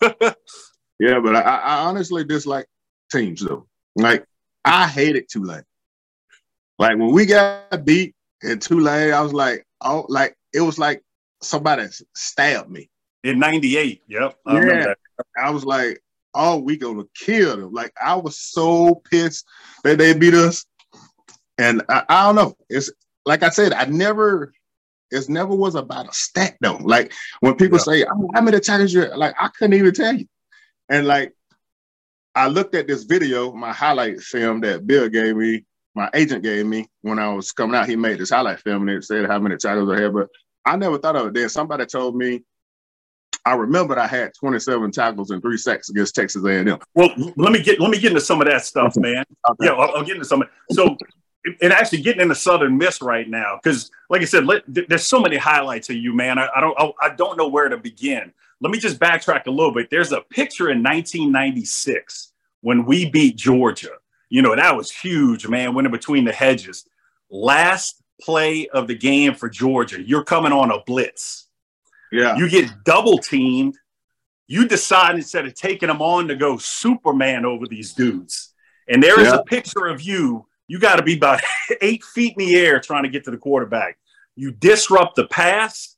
[1.00, 2.68] yeah, but I, I, honestly dislike
[3.10, 3.66] teams though.
[3.96, 4.24] Like
[4.64, 5.64] I hated Tulane.
[6.78, 11.02] Like when we got beat in Tulane, I was like, oh, like it was like
[11.42, 12.90] somebody stabbed me.
[13.24, 14.36] In '98, yep.
[14.46, 14.94] I yeah,
[15.40, 16.02] I was like,
[16.34, 17.72] oh, we gonna kill them.
[17.72, 19.46] Like I was so pissed
[19.84, 20.66] that they beat us,
[21.58, 22.56] and I, I don't know.
[22.68, 22.90] It's
[23.24, 24.52] like I said, I never
[25.12, 26.78] it never was about a stat though.
[26.78, 27.84] Like when people yeah.
[27.84, 30.26] say, oh, "How many tackles you?" Like I couldn't even tell you.
[30.88, 31.32] And like
[32.34, 36.66] I looked at this video, my highlight film that Bill gave me, my agent gave
[36.66, 37.88] me when I was coming out.
[37.88, 40.28] He made this highlight film and it said how many titles I had, but
[40.64, 41.34] I never thought of it.
[41.34, 42.42] Then somebody told me.
[43.44, 46.78] I remembered I had 27 tackles and three sacks against Texas A&M.
[46.94, 49.24] Well, let me get let me get into some of that stuff, man.
[49.50, 49.66] Okay.
[49.66, 50.42] Yeah, I'll, I'll, get into some.
[50.42, 50.48] Of.
[50.70, 50.96] So
[51.60, 55.20] and actually getting into Southern Miss right now because, like I said, let, there's so
[55.20, 56.38] many highlights of you, man.
[56.38, 58.32] I, I don't I, I, don't know where to begin.
[58.60, 59.90] Let me just backtrack a little bit.
[59.90, 63.90] There's a picture in 1996 when we beat Georgia.
[64.28, 66.86] You know, that was huge, man, winning between the hedges.
[67.28, 71.48] Last play of the game for Georgia, you're coming on a blitz.
[72.12, 72.36] Yeah.
[72.36, 73.76] You get double teamed.
[74.46, 78.52] You decide instead of taking them on to go Superman over these dudes.
[78.88, 79.36] And there is Yeah.
[79.36, 80.46] a picture of you.
[80.68, 81.40] You got to be about
[81.80, 83.98] eight feet in the air trying to get to the quarterback.
[84.36, 85.96] You disrupt the pass,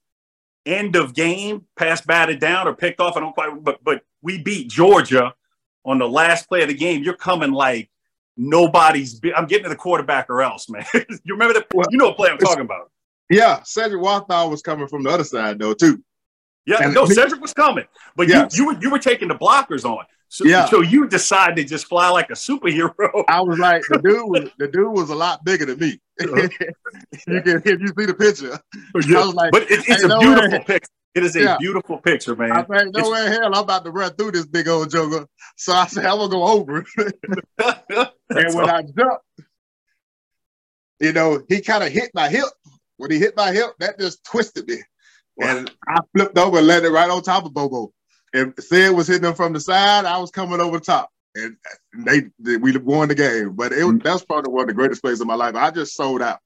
[0.66, 3.16] end of game, pass batted down or picked off.
[3.16, 5.34] I don't quite, but but we beat Georgia
[5.84, 7.02] on the last play of the game.
[7.02, 7.90] You're coming like
[8.36, 9.18] nobody's.
[9.20, 10.84] Be- I'm getting to the quarterback or else, man.
[10.94, 11.66] you remember that?
[11.90, 12.90] You know what play I'm talking about?
[13.30, 13.62] Yeah.
[13.64, 16.02] Cedric Walthall was coming from the other side though, too.
[16.66, 17.84] Yeah, And- no, Cedric was coming,
[18.16, 18.56] but Yes.
[18.56, 20.04] you you were you were taking the blockers on.
[20.28, 20.64] So, Yeah.
[20.66, 22.92] so you decided to just fly like a superhero.
[23.28, 26.00] I was like, the dude was the dude was a lot bigger than me.
[26.22, 26.48] Uh-huh.
[27.26, 28.52] you can if you see the picture.
[28.54, 30.64] I was like, but it, it's a no beautiful way.
[30.64, 30.88] picture.
[31.14, 31.56] It is a Yeah.
[31.58, 32.66] beautiful picture, I man.
[32.72, 35.26] said, no way in hell I'm about to run through this big old joker.
[35.56, 36.84] So I said, I'm gonna go over.
[36.98, 37.20] it.
[38.30, 39.24] and when I jumped,
[41.00, 42.44] you know, he kind of hit my hip.
[42.96, 44.78] When he hit my hip, that just twisted me.
[45.42, 47.92] And I flipped over and landed right on top of Bobo.
[48.32, 50.04] And Sid was hitting him from the side.
[50.04, 51.10] I was coming over the top.
[51.34, 51.56] And
[52.04, 53.54] they, they we won the game.
[53.54, 54.02] But it was, mm.
[54.02, 55.56] that's probably one of the greatest plays of my life.
[55.56, 56.38] I just sold out.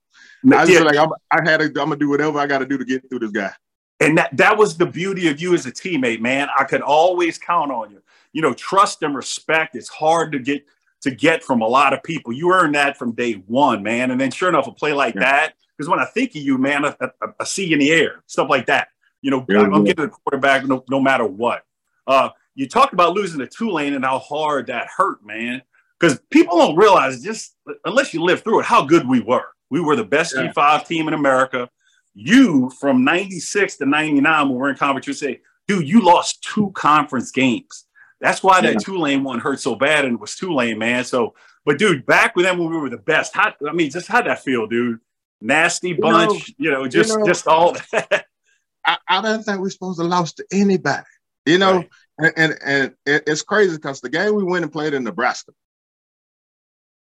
[0.51, 2.67] I just Yeah, like I'm, I had to, I'm gonna do whatever I got to
[2.67, 3.53] do to get through this guy.
[4.01, 6.49] And that, that was the beauty of you as a teammate, man.
[6.59, 8.01] I could always count on you.
[8.33, 10.65] You know, trust and respect is hard to get
[11.03, 12.33] to get from a lot of people.
[12.33, 14.11] You earn that from day one, man.
[14.11, 15.21] And then sure enough, a play like Yeah.
[15.21, 17.09] that, because when I think of you, man, I, I,
[17.41, 18.89] I see you in the air, stuff like that.
[19.23, 19.93] You know, Yeah, I'm, yeah.
[19.93, 21.65] getting the quarterback no, no matter what.
[22.07, 25.63] Uh, you talked about losing to Tulane and how hard that hurt, man.
[25.99, 29.47] Because people don't realize just unless you live through it, how good we were.
[29.71, 30.53] We were the best Yeah.
[30.53, 31.69] G5 team in America.
[32.15, 36.43] You from 96 to 99 when we we're in conference, you say, dude, you lost
[36.43, 37.85] two conference games.
[38.21, 38.79] That's why that Yeah.
[38.79, 41.05] Tulane one hurt so bad and it was Tulane, man.
[41.05, 44.09] So, but dude, back with them when we were the best, how, I mean, just
[44.09, 44.99] how'd that feel, dude?
[45.41, 48.25] Nasty bunch, you know, just know- just all that.
[48.87, 51.05] I, I don't think we're supposed to lose to anybody.
[51.47, 51.85] You know,
[52.21, 52.33] Right.
[52.37, 55.53] and, and and it's crazy because the game we went and played in Nebraska.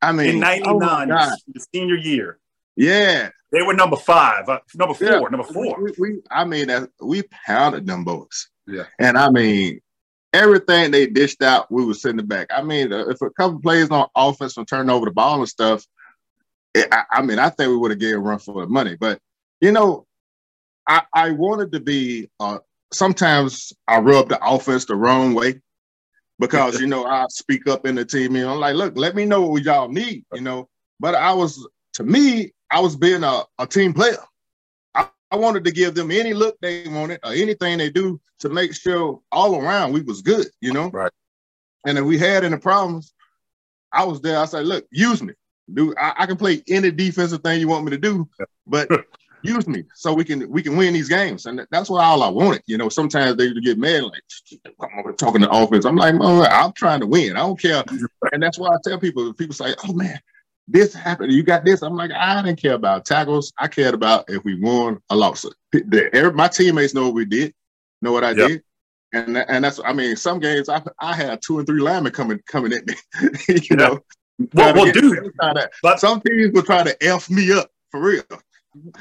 [0.02, 1.38] I mean, in oh 99, God.
[1.54, 2.38] the senior year.
[2.76, 5.20] yeah, They were number five, uh, number four, Yeah.
[5.20, 5.82] number four.
[5.82, 8.50] We, we, I mean, that- we pounded them boys.
[8.68, 8.84] Yeah.
[9.00, 9.80] and I mean,
[10.34, 12.48] everything they dished out, we was sitting back.
[12.54, 15.48] I mean, uh, if a couple plays on offense and turn over the ball and
[15.48, 15.88] stuff, it,
[16.76, 18.96] I, I mean, I think we would have gave a run for the money.
[19.00, 19.20] But
[19.62, 20.06] you know,
[20.88, 22.30] I, I wanted to be.
[22.40, 22.60] Uh,
[22.94, 25.62] sometimes I rub the offense the wrong way
[26.40, 28.36] because you know I speak up in the team.
[28.36, 30.26] You I'm like, look, let me know what y'all need.
[30.34, 34.18] You know, but I was to me, I was being a, a team player.
[34.94, 38.50] I, I wanted to give them any look they wanted or anything they do to
[38.50, 40.48] make sure all around we was good.
[40.62, 41.12] You know, Right.
[41.86, 43.14] And if we had any problems,
[43.92, 44.40] I was there.
[44.40, 45.34] I said, look, use me.
[45.74, 48.28] Do I, I can play any defensive thing you want me to do,
[48.68, 48.90] but
[49.42, 51.46] use me so we can we can win these games.
[51.46, 52.64] And that's what all I wanted.
[52.68, 54.22] You know, sometimes they get mad like
[54.82, 55.86] I'm talking to offense.
[55.86, 57.36] I'm like, oh, I'm trying to win.
[57.36, 57.84] I don't care.
[58.34, 59.32] And that's why I tell people.
[59.34, 60.20] People say, oh man,
[60.68, 61.32] this happened.
[61.32, 61.84] You got this.
[61.84, 63.54] I'm like, I didn't care about tackles.
[63.60, 65.46] I cared about if we won or lost.
[65.72, 67.54] The- My teammates know what we did,
[68.02, 68.48] know what I Yep.
[68.48, 68.64] did.
[69.14, 72.40] And, and that's I mean some games I I had two and three linemen coming
[72.48, 72.96] coming at me,
[73.48, 73.76] you Yeah.
[73.76, 74.00] know.
[74.54, 75.32] Well, well, dude,
[75.82, 78.24] but- some teams will try to f me up for real.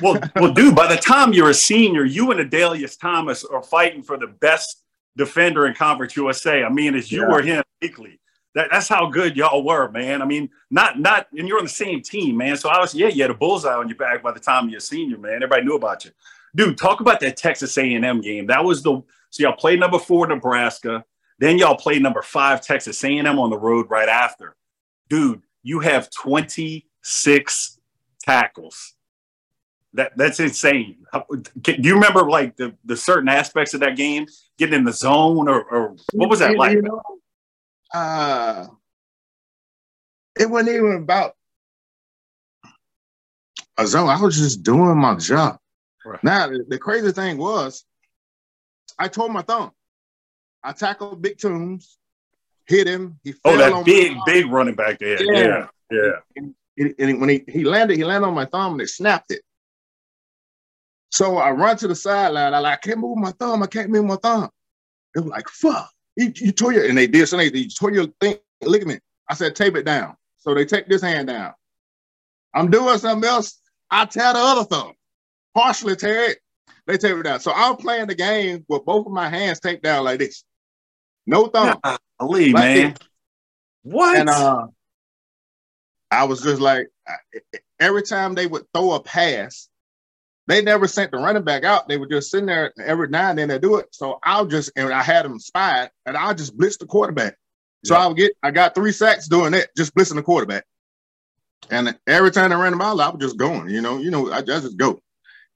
[0.01, 4.03] well, well, dude, by the time you're a senior, you and Adalius Thomas are fighting
[4.03, 4.83] for the best
[5.17, 6.63] defender in Conference USA.
[6.63, 7.29] I mean, it's you Yeah.
[7.35, 8.21] or him weekly.
[8.55, 10.23] That, that's how good y'all were, man.
[10.23, 12.57] I mean, not not, and you're on the same team, man.
[12.57, 14.79] So I was, yeah, you had a bullseye on your back by the time you're
[14.79, 15.35] a senior, man.
[15.43, 16.13] Everybody knew about you,
[16.55, 16.79] dude.
[16.79, 18.47] Talk about that Texas A&M game.
[18.47, 21.05] That was the so y'all played number four Nebraska,
[21.41, 24.55] then y'all played number five Texas A&M on the road right after.
[25.09, 27.79] Dude, you have 26
[28.23, 28.95] tackles.
[29.93, 31.05] That that's insane.
[31.13, 31.27] How-
[31.63, 34.27] can- Do you remember like the, the certain aspects of that game,
[34.59, 36.73] getting in the zone, or, or what was that You- like?
[36.73, 37.03] you know,
[37.93, 38.67] uh,
[40.39, 41.37] it wasn't even about
[43.79, 44.09] a zone.
[44.09, 45.59] I was just doing my job.
[46.05, 46.23] Right.
[46.25, 47.85] Now the, crazy thing was,
[48.99, 49.71] I tore my thumb.
[50.63, 51.99] I tackled Big Toombs,
[52.67, 53.19] hit him.
[53.25, 55.23] He Oh, fell that on big, big running back there.
[55.23, 56.11] Yeah, Yeah.
[56.37, 56.43] yeah.
[56.79, 59.43] and, and when he, he landed, he landed on my thumb and it snapped it.
[61.11, 62.55] So I run to the sideline.
[62.55, 63.63] I like, I can't move my thumb.
[63.63, 64.51] I can't move my thumb.
[65.15, 65.89] They were like, fuck.
[66.17, 67.53] You, you tore your, and they did something.
[67.53, 69.03] They tore your thing, ligament.
[69.29, 70.17] I said, tape it down.
[70.39, 71.53] So they take this hand down.
[72.53, 73.61] I'm doing something else.
[73.91, 74.93] I tear the other thumb,
[75.55, 76.39] partially tear it.
[76.87, 77.41] They tape it down.
[77.41, 80.45] So I'm playing the game with both of my hands taped down like this.
[81.27, 81.79] No thumb.
[82.21, 82.91] Golly, Like man.
[82.91, 83.09] this.
[83.83, 84.19] What?
[84.19, 84.67] And uh,
[86.11, 86.89] I was just like,
[87.81, 89.69] every time they would throw a pass,
[90.47, 91.89] they never sent the running back out.
[91.89, 93.89] They were just sitting there every now and then they do it.
[93.93, 97.37] So I'll just and I had them spied, and I'll just blitz the quarterback.
[97.85, 98.01] So yeah.
[98.01, 100.65] I'll get I got three sacks doing that, just blitzing the quarterback.
[101.71, 104.31] And every time I ran the ball, I was just going, you know, you know,
[104.31, 105.01] I, I just go,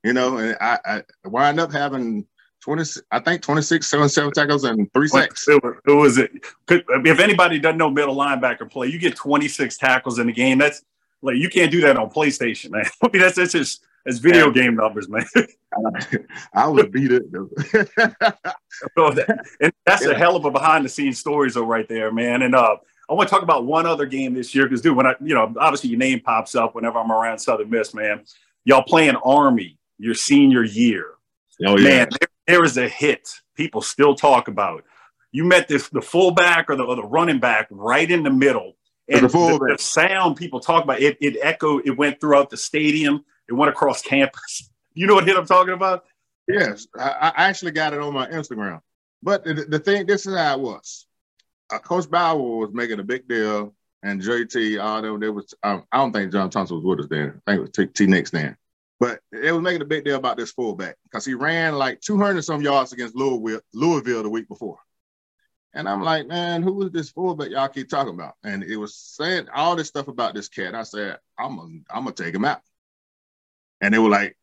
[0.02, 2.26] you know, and I, I wind up having
[2.62, 5.48] 20, I think 26, seven, seven tackles and three sacks.
[5.48, 6.30] It was, it was it.
[6.68, 10.58] If anybody doesn't know middle linebacker play, you get 26 tackles in the game.
[10.58, 10.82] That's
[11.22, 12.84] like, you can't do that on PlayStation, man.
[13.02, 14.62] I mean, that's, that's just, it's video yeah.
[14.62, 15.26] game numbers, man.
[16.54, 17.24] I would beat it.
[17.32, 17.48] so
[18.96, 20.12] that, and that's yeah.
[20.12, 22.42] a hell of a behind the scenes stories, though, right there, man.
[22.42, 22.76] And uh,
[23.08, 25.34] I want to talk about one other game this year because, dude, when I, you
[25.34, 28.24] know, obviously your name pops up whenever I'm around Southern Miss, man.
[28.64, 31.14] Y'all playing Army your senior year.
[31.66, 34.82] Oh yeah, man, there, there is a hit people still talk about.
[35.30, 38.76] You met this the fullback or the, or the running back right in the middle,
[39.08, 41.16] and the, the, the, sound people talk about it.
[41.20, 41.86] It echoed.
[41.86, 43.24] It went throughout the stadium.
[43.48, 44.70] It went across campus.
[44.94, 46.06] You know what hit I'm talking about?
[46.48, 48.80] Yes, I, I actually got it on my Instagram.
[49.22, 51.06] But the, the thing, this is how it was
[51.70, 55.54] uh, Coach Bower was making a big deal, and JT, them, there was.
[55.62, 57.40] Um, I don't think John Thompson was with us then.
[57.46, 58.56] I think it was T, T Nix then.
[59.00, 62.42] But it was making a big deal about this fullback because he ran like 200
[62.42, 64.78] some yards against Louisville, Louisville the week before.
[65.74, 68.34] And I'm like, man, who is this fullback y'all keep talking about?
[68.42, 70.74] And it was saying all this stuff about this cat.
[70.74, 72.60] I said, I'm gonna, I'm gonna take him out.
[73.80, 74.36] And they were like,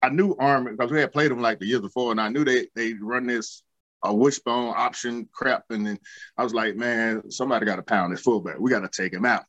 [0.00, 2.44] I knew Army because we had played them like the years before, and I knew
[2.44, 3.62] they they run this
[4.02, 5.64] a wishbone option crap.
[5.70, 5.98] And then
[6.36, 8.58] I was like, man, somebody got to pound this fullback.
[8.58, 9.44] We got to take him out.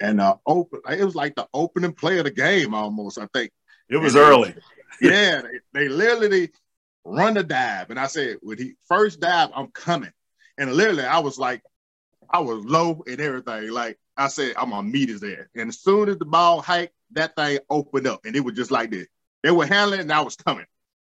[0.00, 3.18] And uh, open, it was like the opening play of the game almost.
[3.18, 3.52] I think
[3.88, 4.54] it was early.
[5.00, 6.50] Yeah, they, they, literally
[7.04, 10.12] run the dive, and I said, when he first dive, I'm coming.
[10.56, 11.62] And literally, I was like,
[12.30, 13.70] I was low and everything.
[13.70, 15.50] Like I said, I'm gonna meet his there.
[15.54, 18.70] And as soon as the ball hiked, that thing opened up, and it was just
[18.70, 19.06] like this.
[19.42, 20.66] They were handling, and I was coming.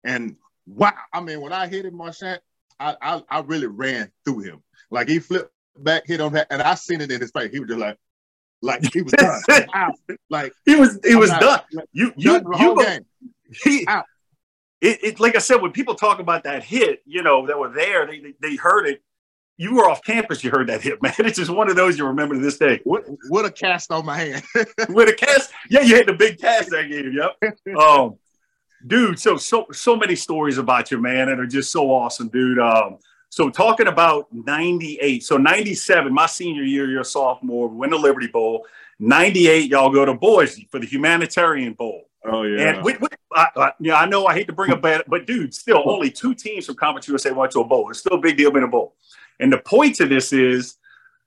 [0.04, 2.42] And wow, I mean, when I hit him, Marchant,
[2.80, 4.64] I, I, I really ran through him.
[4.90, 7.52] Like he flipped back, hit on that, and I seen it in his face.
[7.52, 7.98] He was just like,
[8.66, 9.42] like he was done.
[10.30, 11.62] like he was, he was not, done.
[11.74, 13.06] Like, you, you, you, game.
[13.64, 14.06] he, out.
[14.82, 17.70] It, it, like I said, when people talk about that hit, you know, that were
[17.70, 19.02] there, they, they, they heard it.
[19.58, 21.14] You were off campus, you heard that hit, man.
[21.20, 22.82] It's just one of those you remember to this day.
[22.84, 24.44] What, what a cast on my hand.
[24.90, 27.14] with a cast, yeah, you had the big cast that game.
[27.14, 27.78] Yep.
[27.78, 28.18] Um,
[28.86, 29.20] dude.
[29.20, 32.60] So so so many stories about you, man, and are just so awesome, dude.
[32.60, 32.98] Um,
[33.36, 38.28] so talking about '98, so '97, my senior year, you're a sophomore, win the Liberty
[38.28, 38.66] Bowl.
[39.00, 42.06] '98, y'all go to Boise for the Humanitarian Bowl.
[42.24, 42.70] Oh yeah.
[42.70, 45.28] And we, we, I, I, yeah, I know I hate to bring up bad, but
[45.28, 47.90] dude, still only two teams from Conference USA went to a bowl.
[47.90, 48.96] It's still a big deal being a bowl.
[49.42, 50.78] And the point to this is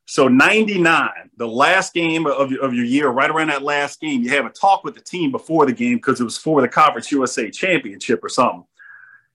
[0.07, 4.31] so 99, the last game of of your year, right around that last game, you
[4.31, 7.13] have a talk with the team before the game because it was for the Conference
[7.13, 8.65] USA championship or something.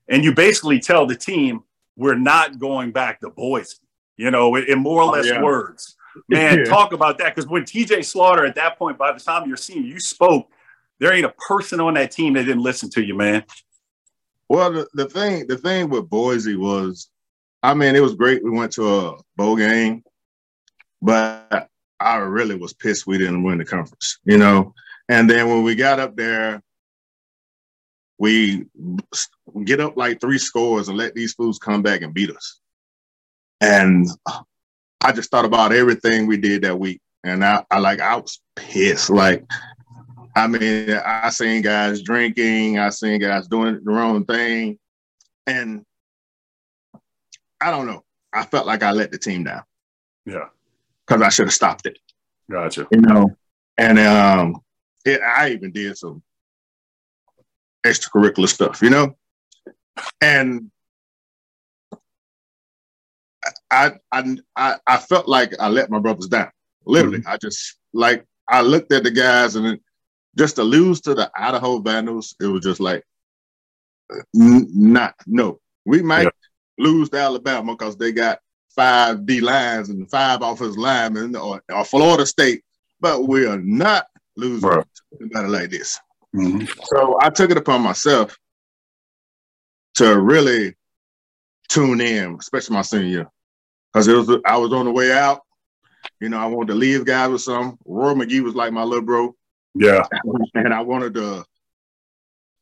[0.07, 1.63] And you basically tell the team,
[1.95, 3.75] we're not going back to Boise,
[4.17, 5.41] you know, in, in more or oh, less oh, yeah.
[5.41, 5.95] words.
[6.29, 6.63] Man, yeah.
[6.65, 7.35] talk about that.
[7.35, 10.47] Because when TJ Slaughter, at that point, by the time you're seeing you spoke,
[10.99, 13.43] there ain't a person on that team that didn't listen to you, man.
[14.47, 17.09] Well, the, the thing, the thing with Boise was,
[17.63, 18.43] I mean, it was great.
[18.43, 20.03] We went to a bowl game
[21.03, 24.73] but I really was pissed we didn't win the conference, you know.
[25.09, 26.63] And then when we got up there,
[28.23, 28.65] we
[29.63, 32.59] get up like three scores and let these fools come back and beat us.
[33.61, 34.07] And
[35.01, 37.01] I just thought about everything we did that week.
[37.23, 39.09] And I, I like I was pissed.
[39.09, 39.45] Like,
[40.35, 44.79] I mean, I seen guys drinking, I seen guys doing the wrong thing.
[45.45, 45.85] And
[47.61, 48.03] I don't know.
[48.33, 49.63] I felt like I let the team down.
[50.25, 50.47] Yeah
[51.05, 51.97] because I should have stopped it.
[52.49, 52.87] Gotcha.
[52.91, 53.29] You know,
[53.77, 54.61] and um,
[55.05, 56.21] it, I even did some
[57.85, 59.15] extracurricular stuff, you know,
[60.21, 60.71] and
[63.71, 66.51] I I I, I felt like I let my brothers down.
[66.85, 67.29] Literally, mm-hmm.
[67.29, 69.79] I just like I looked at the guys and
[70.37, 73.03] just to lose to the Idaho Vandals, it was just like
[74.35, 75.59] n- not no.
[75.85, 76.29] We might yeah.
[76.77, 78.39] lose to Alabama because they got
[78.75, 82.63] five D lines and five offensive linemen or, or Florida State,
[82.99, 84.83] but we are not losing Bro.
[85.19, 85.99] to like this.
[86.35, 86.65] Mm-hmm.
[86.85, 88.37] So I took it upon myself
[89.95, 90.75] to really
[91.69, 93.31] tune in, especially my senior year,
[93.91, 95.41] because it was I was on the way out.
[96.19, 97.77] You know, I wanted to leave guys with some.
[97.85, 99.35] Roy McGee was like my little bro.
[99.75, 100.05] Yeah,
[100.55, 101.45] and I wanted to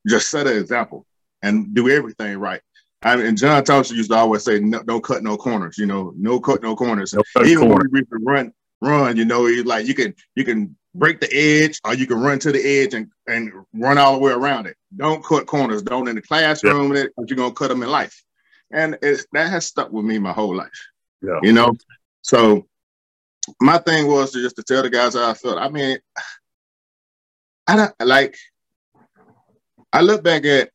[0.07, 1.05] just set an example
[1.41, 2.61] and do everything right.
[3.03, 6.13] I mean, John Thompson used to always say, no, "Don't cut no corners." You know,
[6.15, 7.13] no cut no corners.
[7.13, 7.76] No cut Even corner.
[7.78, 9.17] when we used to run, run.
[9.17, 12.39] You know, you like you can you can break the edge or you can run
[12.39, 14.75] to the edge and, and run all the way around it.
[14.95, 15.82] Don't cut corners.
[15.82, 17.05] Don't in the classroom yeah.
[17.25, 18.23] you're gonna cut them in life.
[18.71, 20.88] And that has stuck with me my whole life.
[21.21, 21.39] Yeah.
[21.43, 21.75] You know,
[22.21, 22.65] so
[23.59, 25.57] my thing was to just to tell the guys how I felt.
[25.57, 25.97] I mean,
[27.67, 28.36] I don't like.
[29.93, 30.69] I look back at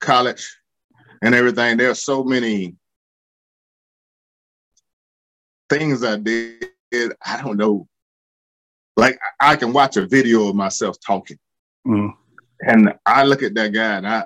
[0.00, 0.56] college
[1.22, 1.76] and everything.
[1.76, 2.74] There are so many
[5.70, 6.70] things I did.
[6.92, 7.86] I don't know.
[8.96, 11.38] Like I can watch a video of myself talking,
[11.86, 12.12] mm.
[12.60, 14.24] and I look at that guy, and I,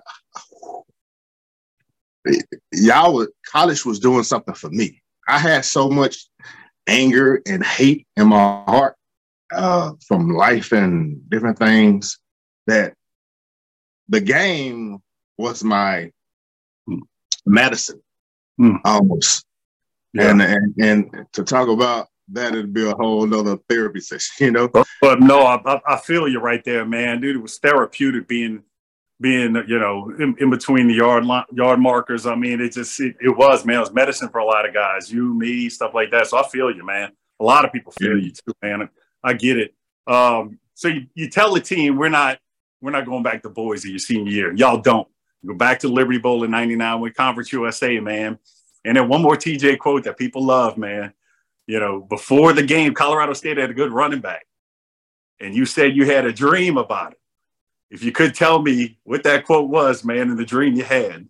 [2.72, 5.02] y'all, college was doing something for me.
[5.28, 6.26] I had so much
[6.86, 8.96] anger and hate in my heart
[9.54, 12.18] uh, from life and different things
[12.66, 12.94] that
[14.08, 14.98] the game
[15.38, 16.10] was my
[17.46, 18.00] medicine
[18.60, 18.78] mm.
[18.84, 19.44] almost.
[20.14, 20.30] Yeah.
[20.30, 24.50] And, and and to talk about that it'd be a whole other therapy session, you
[24.50, 24.68] know.
[24.68, 27.36] But, but no, I, I feel you right there, man, dude.
[27.36, 28.62] It was therapeutic being
[29.20, 32.26] being you know in, in between the yard yard markers.
[32.26, 34.74] I mean, it just it, it, was man, it was medicine for a lot of
[34.74, 35.10] guys.
[35.10, 36.26] You, me, stuff like that.
[36.26, 37.12] So I feel you, man.
[37.40, 38.24] A lot of people feel yeah.
[38.24, 38.88] you too, man.
[39.24, 39.74] I get it.
[40.06, 42.38] Um, so you, you tell the team we're not
[42.80, 44.54] we're not going back to boys Boise your senior year.
[44.54, 45.08] Y'all don't.
[45.42, 48.38] You go back to Liberty Bowl in '99 with Conference USA, man.
[48.84, 51.12] And then one more TJ quote that people love, man.
[51.66, 54.46] You know, before the game, Colorado State had a good running back,
[55.40, 57.18] and you said you had a dream about it.
[57.90, 61.28] If you could tell me what that quote was, man, and the dream you had.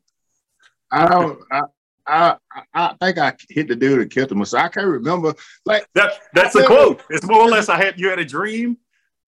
[0.90, 1.38] I don't.
[1.50, 1.62] I,
[2.06, 2.36] I
[2.72, 4.44] I think I hit the dude and killed him.
[4.44, 5.34] So I can't remember.
[5.66, 6.12] Like that.
[6.34, 7.02] That's the quote.
[7.10, 7.68] It's more or less.
[7.68, 8.78] I had you had a dream,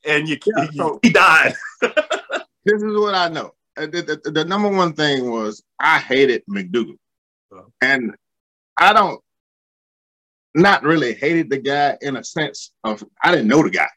[0.04, 1.54] and you, yeah, so, he died.
[1.80, 3.54] this is what I know.
[3.76, 6.96] Uh, the, the, the, number one thing was I hated McDougal,
[7.52, 7.66] oh.
[7.80, 8.14] and
[8.78, 9.20] I don't
[10.54, 13.88] not really hated the guy in a sense of I didn't know the guy,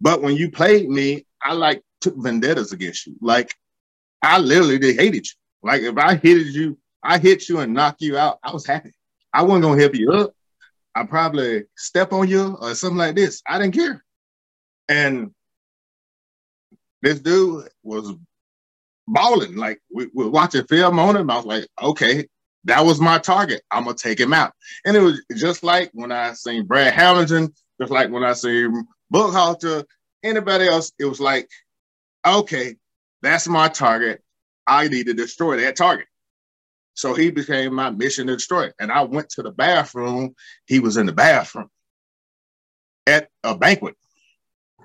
[0.00, 3.16] but when you played me, I like took vendettas against you.
[3.20, 3.54] Like
[4.22, 5.32] I literally did hated you.
[5.62, 8.92] Like if I hit you, I hit you and knock you out, I was happy.
[9.32, 10.32] I wasn't gonna help you up.
[10.94, 13.42] I probably step on you or something like this.
[13.46, 14.04] I didn't care.
[14.88, 15.32] And
[17.02, 18.14] this dude was
[19.06, 19.56] balling.
[19.56, 21.30] Like we were watching film on him.
[21.30, 22.26] I was like, okay,
[22.68, 23.62] that was my target.
[23.70, 24.52] I'm gonna take him out.
[24.84, 28.86] And it was just like when I seen Brad Hamilton, just like when I seen
[29.12, 29.84] Buckhalter,
[30.22, 31.48] anybody else, it was like,
[32.26, 32.76] okay,
[33.22, 34.22] that's my target.
[34.66, 36.06] I need to destroy that target.
[36.94, 38.70] So he became my mission to destroy.
[38.78, 40.34] And I went to the bathroom.
[40.66, 41.70] He was in the bathroom
[43.06, 43.96] at a banquet.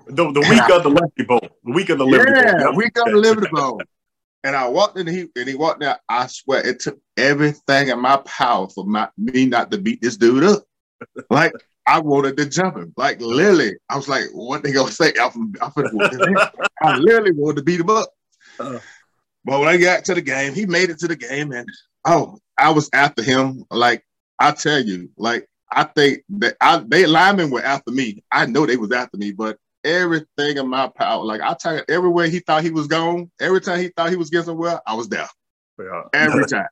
[0.06, 1.48] The, the week I, of the Liberty Bowl.
[1.64, 2.60] The week of the Liberty yeah, Bowl.
[2.60, 3.80] Yeah, week of the Liberty Bowl.
[4.44, 5.98] And I walked in, and he and he walked out.
[6.08, 10.18] I swear, it took everything in my power for my, me not to beat this
[10.18, 10.64] dude up.
[11.30, 11.54] Like
[11.86, 12.92] I wanted to jump him.
[12.96, 15.30] Like Lily, I was like, "What they gonna say?" I,
[15.62, 16.50] I,
[16.82, 18.10] I literally wanted to beat him up.
[18.60, 18.78] Uh,
[19.44, 21.68] but when I got to the game, he made it to the game, and
[22.04, 23.64] oh, I was after him.
[23.70, 24.04] Like
[24.38, 28.22] I tell you, like I think that I, they linemen were after me.
[28.30, 31.82] I know they was after me, but everything in my power, like I tell you,
[31.88, 34.94] everywhere he thought he was gone, every time he thought he was getting somewhere, I
[34.94, 35.28] was there.
[35.78, 36.02] Yeah.
[36.12, 36.66] Every time.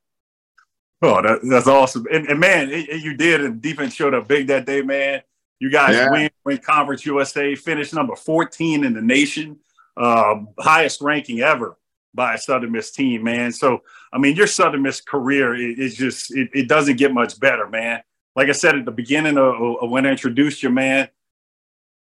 [1.03, 2.07] Oh, that, that's awesome.
[2.13, 5.23] And, and man, it, it, you did, and defense showed up big that day, man.
[5.59, 6.11] You guys yeah.
[6.11, 9.59] win, win Conference USA, finished number 14 in the nation,
[9.97, 11.77] um, highest ranking ever
[12.15, 13.53] by a Southern Miss team, man.
[13.53, 13.83] So,
[14.13, 18.03] I mean, your Southern Miss career is just, it, it, doesn't get much better, man.
[18.37, 21.09] Like I said at the beginning of, of when I introduced you, man,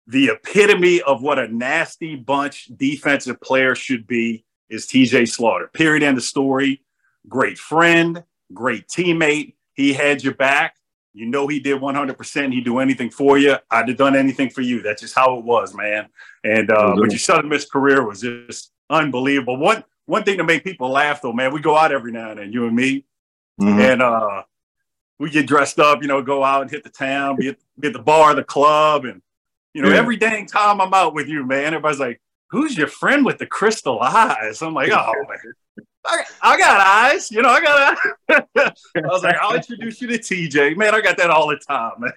[0.08, 5.68] the epitome of what a nasty bunch defensive player should be is TJ Slaughter.
[5.68, 6.04] Period.
[6.04, 6.82] End of story.
[7.28, 9.56] Great friend, great teammate.
[9.74, 10.76] He had your back.
[11.14, 12.54] You know he did 100%.
[12.54, 13.56] He'd do anything for you.
[13.72, 14.82] I'd have done anything for you.
[14.82, 16.08] That's just how it was, man.
[16.44, 17.02] And uh, mm-hmm.
[17.02, 19.58] but your Southern Miss career was just unbelievable.
[19.58, 22.40] One one thing to make people laugh though, man, we go out every now and
[22.40, 23.04] then, you and me,
[23.60, 23.80] mm-hmm.
[23.80, 24.44] and uh,
[25.20, 27.88] we get dressed up, you know, go out and hit the town, be at, be
[27.88, 29.22] at the bar, the club, and
[29.78, 29.98] you know, yeah.
[29.98, 32.20] every dang time I'm out with you, man, everybody's like,
[32.50, 35.38] "Who's your friend with the crystal eyes?" I'm like, "Oh man."
[36.04, 37.50] I, I got eyes, you know.
[37.50, 37.98] I got.
[38.32, 38.48] eyes.
[38.96, 40.96] I was like, I'll introduce you to TJ, man.
[40.96, 42.12] I got that all the time, man.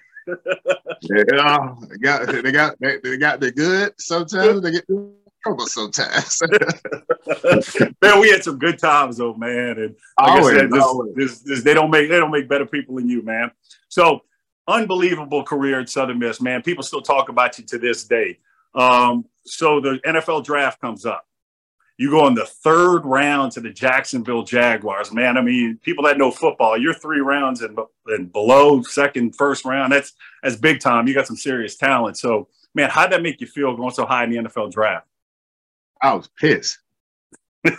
[1.03, 3.93] yeah, they got they got they, they got the good.
[3.99, 4.87] Sometimes they get
[5.43, 6.41] trouble sometimes.
[8.01, 9.77] man, we had some good times though, man.
[9.77, 10.85] And like always, I said, this,
[11.15, 13.51] this, this, they don't make they don't make better people than you, man.
[13.87, 14.21] So
[14.67, 16.61] unbelievable career at Southern Miss, man.
[16.61, 18.39] People still talk about you to this day.
[18.73, 21.25] Um, so the NFL draft comes up.
[21.97, 25.37] You go in the third round to the Jacksonville Jaguars, man.
[25.37, 29.91] I mean, people that know football, you're three rounds and, and below second, first round.
[29.93, 31.07] That's that's big time.
[31.07, 32.17] You got some serious talent.
[32.17, 35.05] So, man, how'd that make you feel going so high in the NFL draft?
[36.01, 36.79] I was pissed.
[37.63, 37.73] well,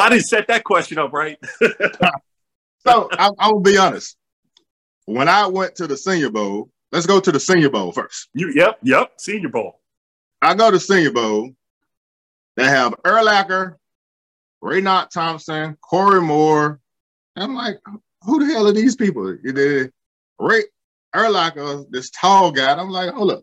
[0.00, 1.38] I didn't set that question up right.
[2.86, 4.16] so I, I will be honest.
[5.06, 8.28] When I went to the Senior Bowl, let's go to the Senior Bowl first.
[8.34, 9.80] You, yep, yep, Senior Bowl.
[10.42, 11.52] I go to Senior Bowl.
[12.56, 13.76] They have Urlacher,
[14.62, 16.80] Raynoch Thompson, Corey Moore.
[17.36, 17.78] I'm like,
[18.22, 19.36] who the hell are these people?
[20.38, 20.62] Ray
[21.14, 22.72] Urlacher, this tall guy.
[22.72, 23.42] I'm like, hold up.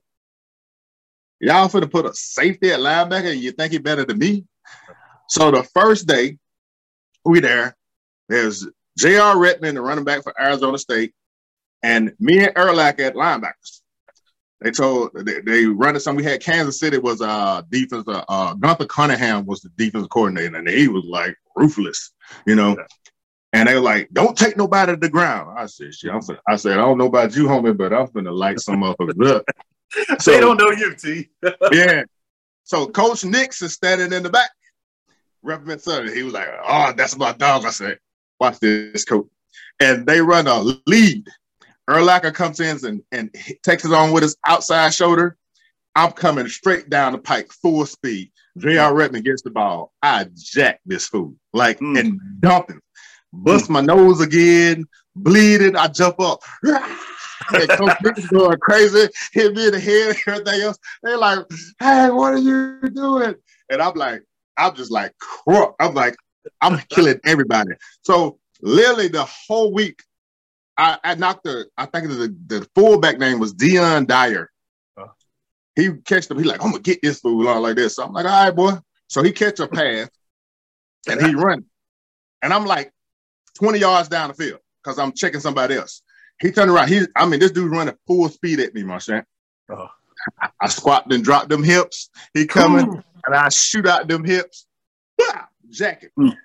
[1.39, 4.45] Y'all finna put a safety at linebacker and you think he better than me?
[5.28, 6.38] So the first day
[7.26, 7.76] we there,
[8.30, 9.38] there's J.R.
[9.38, 11.14] Redmond, the running back for Arizona State,
[11.84, 13.81] and me and Urlacher at linebackers.
[14.61, 15.99] They told they, they run it.
[15.99, 18.05] Some we had Kansas City was uh defense.
[18.07, 22.11] Uh, uh, Gunther Cunningham was the defense coordinator, and he was like ruthless,
[22.47, 22.69] you know.
[22.69, 22.86] Yeah.
[23.51, 26.39] And they were like, "Don't take nobody to the ground." I said, "Shit." I'm finna,
[26.47, 29.45] I said, "I don't know about you, homie, but I'm gonna light some motherfuckers up."
[30.17, 31.29] So, they don't know you, T.
[31.71, 32.01] yeah.
[32.63, 34.49] So Coach Nix is standing in the back,
[35.45, 36.11] repping Southern.
[36.11, 37.99] He was like, "Oh, that's my dog." I said,
[38.39, 39.27] "Watch this, coach."
[39.79, 41.27] And they run a lead
[41.89, 45.38] Urlacher comes in and, and takes it on with his outside shoulder.
[45.95, 48.31] I'm coming straight down the pike, full speed.
[48.57, 48.93] J.R.
[48.93, 49.91] Redmond gets the ball.
[50.01, 51.99] I jack this fool, like, mm.
[51.99, 52.81] and dump him.
[53.31, 53.69] Bust mm.
[53.69, 55.75] my nose again, bleeding.
[55.75, 56.41] I jump up.
[57.49, 60.77] Coach going crazy, hit me in the head, everything else.
[61.01, 61.39] They're like,
[61.79, 63.36] hey, what are you doing?
[63.69, 64.23] And I'm like,
[64.57, 65.13] I'm just like,
[65.79, 66.15] I'm like,
[66.61, 67.71] I'm killing everybody.
[68.03, 70.01] So literally the whole week,
[70.78, 74.49] I, I knocked the, I think the, the fullback name was Deon Dyer.
[74.97, 75.07] Huh.
[75.76, 76.39] He catched him.
[76.39, 77.95] He like, I'm gonna get this fool on like this.
[77.95, 78.74] So I'm like, all right, boy.
[79.07, 80.09] So he catch a pass
[81.09, 81.65] and he run.
[82.41, 82.91] And I'm like
[83.55, 86.01] 20 yards down the field because I'm checking somebody else.
[86.41, 86.89] He turned around.
[86.89, 89.88] He, I mean, this dude running full speed at me, my Uh-huh.
[90.41, 92.09] I, I squat and drop them hips.
[92.34, 93.03] He coming Ooh.
[93.26, 94.65] and I shoot out them hips.
[95.69, 96.11] Jacket.
[96.17, 96.38] Mm.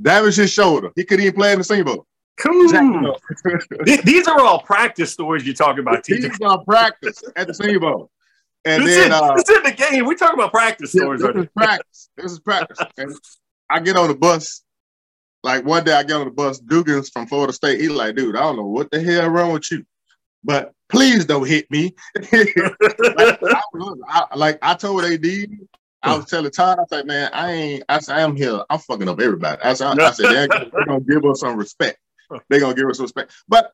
[0.00, 0.90] Damage his shoulder.
[0.96, 2.06] He couldn't even play in the Senior Bowl.
[2.38, 2.68] Cool.
[4.04, 6.04] These are all practice stories you talk about.
[6.04, 8.10] These are practice at the Senior Bowl.
[8.64, 10.06] And this then is, uh, this is the game.
[10.06, 11.20] We talk about practice stories.
[11.20, 12.08] This is practice.
[12.16, 12.78] This is practice.
[12.96, 13.14] And
[13.68, 14.62] I get on the bus.
[15.42, 17.80] Like one day I get on the bus, Dugans from Florida State.
[17.80, 19.84] He's like, dude, I don't know what the hell wrong with you,
[20.44, 21.94] but please don't hit me.
[22.32, 23.62] like, I,
[24.06, 25.26] I, like I told AD,
[26.04, 28.62] I was telling Todd, I said, man, I ain't, I said, I'm here.
[28.70, 29.60] I'm fucking up everybody.
[29.62, 31.98] I said, I said, they're, they're gonna give us some respect.
[32.48, 33.32] They're gonna give us respect.
[33.48, 33.72] But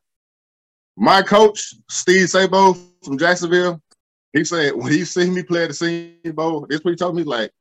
[0.97, 3.81] my coach, Steve Szabo from Jacksonville,
[4.33, 7.15] he said when he seen me play at the Senior Bowl, this what he told
[7.15, 7.51] me, like,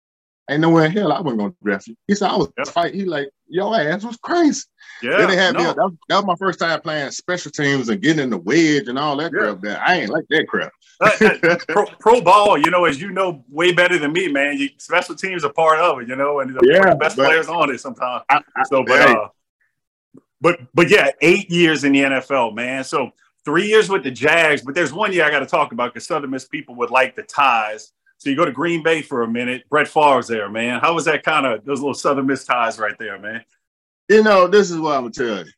[0.51, 1.97] ain't nowhere in hell I wasn't gonna draft you.
[2.07, 2.69] He said I was yep.
[2.69, 3.01] fighting.
[3.01, 4.65] He like, your ass was crazy.
[5.03, 5.61] Yeah, then they had no.
[5.61, 5.65] me.
[5.67, 8.89] That was, that was, my first time playing special teams and getting in the wedge
[8.89, 9.41] and all that yeah.
[9.41, 9.61] crap.
[9.63, 10.73] That I ain't like that crap.
[11.01, 14.59] uh, pro, pro, ball, you know, as you know way better than me, man.
[14.59, 17.73] You, special teams are part of it, you know, and the, yeah, best players on
[17.73, 18.25] it sometimes.
[18.29, 19.29] I, I, so, but hey, uh,
[20.41, 22.85] but but yeah, eight years in the NFL, man.
[22.85, 23.11] So
[23.45, 26.07] three years with the Jags, but there's one year I got to talk about because
[26.07, 27.93] Southern Miss people would like the ties.
[28.19, 29.65] So you go to Green Bay for a minute.
[29.71, 30.81] Brett Favre's there, man.
[30.81, 33.45] How was that kind of those little Southern Miss ties right there, man?
[34.09, 35.53] You know, this is what I'm gonna tell you.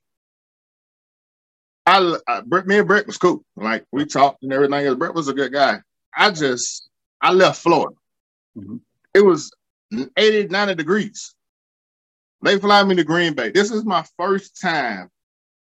[1.87, 3.45] I, I Brett, me and Brett was cool.
[3.57, 4.99] Like we talked and everything else.
[4.99, 5.79] Brett was a good guy.
[6.15, 6.89] I just
[7.21, 7.97] I left Florida.
[8.57, 8.77] Mm-hmm.
[9.15, 9.51] It was
[10.17, 11.35] 80, 90 degrees.
[12.43, 13.51] They fly me to Green Bay.
[13.51, 15.11] This is my first time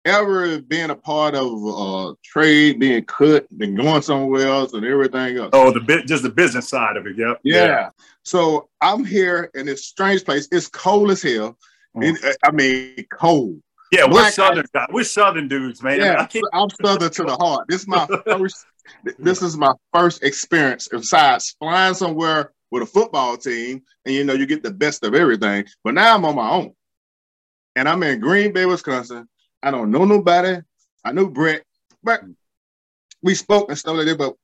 [0.06, 5.38] ever being a part of uh, trade, being cut, and going somewhere else, and everything
[5.38, 5.50] else.
[5.54, 7.18] Oh, the bit, just the business side of it.
[7.18, 7.40] Yep.
[7.44, 7.66] Yeah.
[7.66, 7.90] yeah.
[8.24, 10.48] So I'm here in this strange place.
[10.52, 11.58] It's cold as hell.
[11.96, 12.36] Mm.
[12.44, 13.62] I mean, cold.
[13.92, 14.66] Yeah, we're southern.
[14.74, 14.88] Guys.
[14.92, 16.00] We're southern dudes, man.
[16.00, 17.68] Yeah, I'm southern to the heart.
[17.68, 18.66] This is my first.
[19.20, 24.34] this is my first experience besides flying somewhere with a football team, and you know
[24.34, 25.66] you get the best of everything.
[25.84, 26.74] But now I'm on my own,
[27.76, 29.28] and I'm in Green Bay, Wisconsin.
[29.62, 30.62] I don't know nobody.
[31.04, 31.64] I knew Brett,
[32.04, 32.22] but
[33.22, 34.18] we spoke and stuff like that.
[34.18, 34.36] But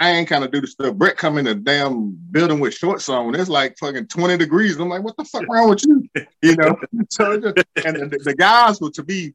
[0.00, 0.94] I ain't kind of do the stuff.
[0.96, 3.34] Brett come in a damn building with shorts on.
[3.34, 4.78] It's like fucking 20 degrees.
[4.78, 6.06] I'm like, what the fuck wrong with you?
[6.42, 6.76] You know?
[7.10, 9.34] so just, and the, the, guys were to be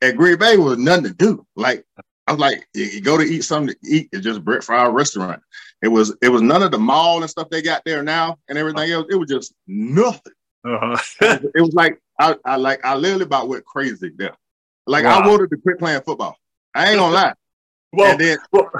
[0.00, 1.46] at Green Bay was nothing to do.
[1.56, 1.84] Like
[2.26, 4.08] I was like, you go to eat something to eat.
[4.12, 5.42] It's just Brett Favre restaurant.
[5.82, 8.56] It was it was none of the mall and stuff they got there now and
[8.56, 9.06] everything else.
[9.10, 10.32] It was just nothing.
[10.64, 10.96] Uh-huh.
[11.54, 14.36] it was like I, I like I literally about went crazy there.
[14.86, 15.20] Like wow.
[15.20, 16.36] I wanted to quit playing football.
[16.74, 17.34] I ain't gonna lie.
[17.94, 18.70] Well, then, well,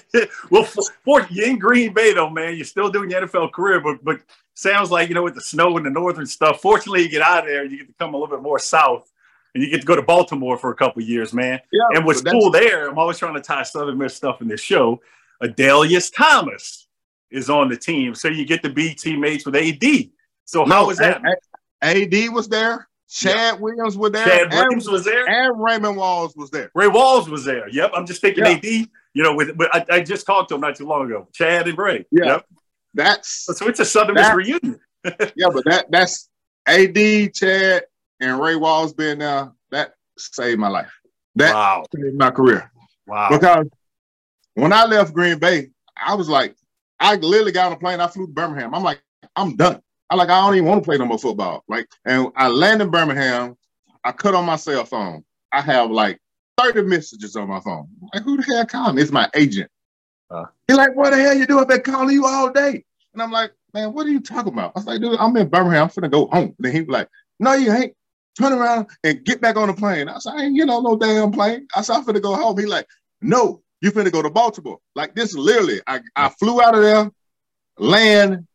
[0.50, 4.02] well for, you in Green Bay though, man, you're still doing your NFL career, but
[4.02, 4.20] but
[4.54, 6.62] sounds like you know with the snow and the northern stuff.
[6.62, 8.58] Fortunately, you get out of there and you get to come a little bit more
[8.58, 9.10] south,
[9.54, 11.60] and you get to go to Baltimore for a couple years, man.
[11.72, 14.60] Yeah, and what's cool there, I'm always trying to tie Southern Miss stuff in this
[14.60, 15.00] show.
[15.42, 16.88] Adalius Thomas
[17.30, 20.10] is on the team, so you get to be teammates with AD.
[20.44, 21.22] So no, how was that?
[21.82, 22.88] AD was there.
[23.08, 24.26] Chad Williams was there.
[24.26, 25.28] Chad Williams and, was there.
[25.28, 26.70] And Raymond Walls was there.
[26.74, 27.68] Ray Walls was there.
[27.68, 27.92] Yep.
[27.94, 28.52] I'm just thinking yeah.
[28.52, 31.28] AD, you know, with but I, I, just talked to him not too long ago.
[31.32, 32.06] Chad and Ray.
[32.10, 32.24] Yeah.
[32.24, 32.46] Yep.
[32.94, 34.80] That's so it's a Southern Miss reunion.
[35.04, 36.28] yeah, but that that's
[36.66, 37.84] AD, Chad,
[38.24, 40.92] and Ray Walls being there, that saved my life.
[41.36, 41.84] That wow.
[41.94, 42.70] saved my career.
[43.06, 43.28] Wow.
[43.30, 43.66] Because
[44.54, 46.56] when I left Green Bay, I was like,
[47.00, 48.74] I literally got on a plane, I flew to Birmingham.
[48.74, 49.02] I'm like,
[49.36, 49.80] I'm done.
[50.10, 51.64] I like I don't even want to play no more football.
[51.68, 53.56] Like, and I land in Birmingham.
[54.04, 55.24] I cut on my cell phone.
[55.50, 56.20] I have like
[56.58, 57.88] 30 messages on my phone.
[58.12, 59.02] Like, who the hell calling me?
[59.02, 59.70] It's my agent.
[60.30, 61.62] Uh, He's like, what the hell you doing?
[61.62, 62.84] I've been calling you all day.
[63.12, 64.72] And I'm like, man, what are you talking about?
[64.74, 65.84] I was like, dude, I'm in Birmingham.
[65.84, 66.44] I'm finna go home.
[66.44, 67.08] And then he was like,
[67.40, 67.94] no, you ain't.
[68.38, 70.08] Turn around and get back on the plane.
[70.08, 71.68] I said, I ain't get on no damn plane.
[71.74, 72.58] I said, I'm finna go home.
[72.58, 72.86] He like,
[73.22, 74.78] no, you finna go to Baltimore.
[74.96, 77.10] Like this literally, I, I flew out of there,
[77.78, 78.46] land,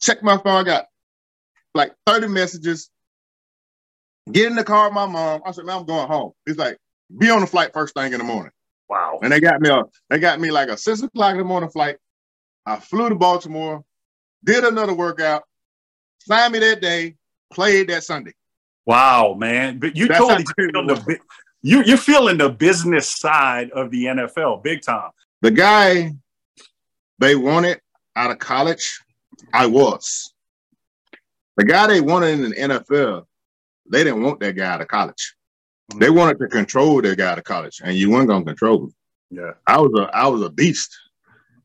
[0.00, 0.60] check my phone.
[0.60, 0.86] I got
[1.74, 2.90] like 30 messages.
[4.32, 5.42] Get in the car with my mom.
[5.46, 6.32] I said, man, I'm going home.
[6.44, 6.78] He's like,
[7.16, 8.50] be on the flight first thing in the morning.
[8.88, 9.20] Wow.
[9.22, 11.70] And they got me a, they got me like a six o'clock in the morning
[11.70, 11.96] flight.
[12.64, 13.84] I flew to Baltimore,
[14.44, 15.44] did another workout,
[16.20, 17.14] signed me that day,
[17.52, 18.32] played that Sunday.
[18.86, 19.78] Wow, man.
[19.78, 21.18] But you That's totally feel the
[21.62, 25.10] you you're feeling the business side of the NFL big time.
[25.42, 26.14] The guy
[27.18, 27.80] they wanted
[28.14, 29.00] out of college
[29.52, 30.32] I was.
[31.56, 33.24] The guy they wanted in the NFL,
[33.90, 35.34] they didn't want that guy out of college.
[35.90, 36.00] Mm-hmm.
[36.00, 38.94] They wanted to control that guy out of college, and you weren't gonna control him.
[39.30, 40.96] Yeah, I was a I was a beast,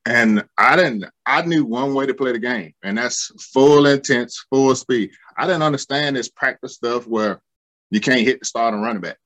[0.05, 1.05] and I didn't.
[1.25, 5.11] I knew one way to play the game, and that's full intense, full speed.
[5.37, 7.41] I didn't understand this practice stuff where
[7.89, 9.17] you can't hit the starting running back.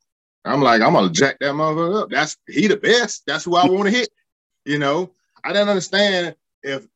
[0.43, 2.09] I'm like, I'm gonna jack that motherfucker up.
[2.09, 3.23] That's he the best.
[3.25, 4.09] That's who I want to hit.
[4.65, 5.11] You know,
[5.43, 6.87] I didn't understand if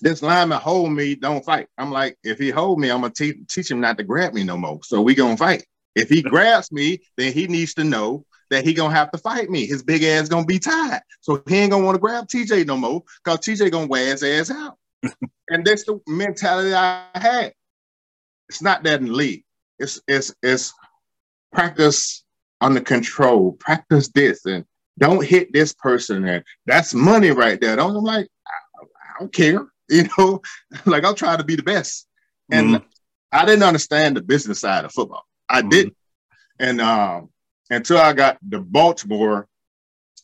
[0.00, 1.68] this lineman hold me, don't fight.
[1.78, 4.44] I'm like, if he hold me, I'm gonna te- teach him not to grab me
[4.44, 4.80] no more.
[4.82, 5.66] So we gonna fight.
[5.94, 9.50] If he grabs me, then he needs to know that he gonna have to fight
[9.50, 9.66] me.
[9.66, 11.00] His big ass gonna be tied.
[11.20, 14.22] So he ain't gonna want to grab TJ no more because TJ gonna wear his
[14.22, 14.78] ass out.
[15.50, 17.52] and that's the mentality I had.
[18.48, 19.44] It's not that in the league.
[19.78, 20.72] It's it's it's
[21.52, 22.24] practice
[22.60, 23.52] under control.
[23.52, 24.64] Practice this and
[24.98, 26.26] don't hit this person.
[26.26, 27.76] And that's money right there.
[27.76, 29.66] Don't I'm like, I, I don't care.
[29.88, 30.42] You know,
[30.84, 32.08] like I'll try to be the best.
[32.50, 32.84] And mm-hmm.
[33.30, 35.22] I didn't understand the business side of football.
[35.48, 35.68] I mm-hmm.
[35.68, 35.96] didn't.
[36.58, 37.28] And um,
[37.70, 39.48] until I got to Baltimore,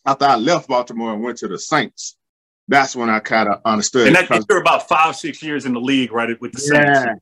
[0.04, 2.16] after I left Baltimore and went to the Saints,
[2.68, 4.06] that's when I kind of understood.
[4.06, 6.40] And that, you're about five, six years in the league, right?
[6.40, 7.20] With the Saints.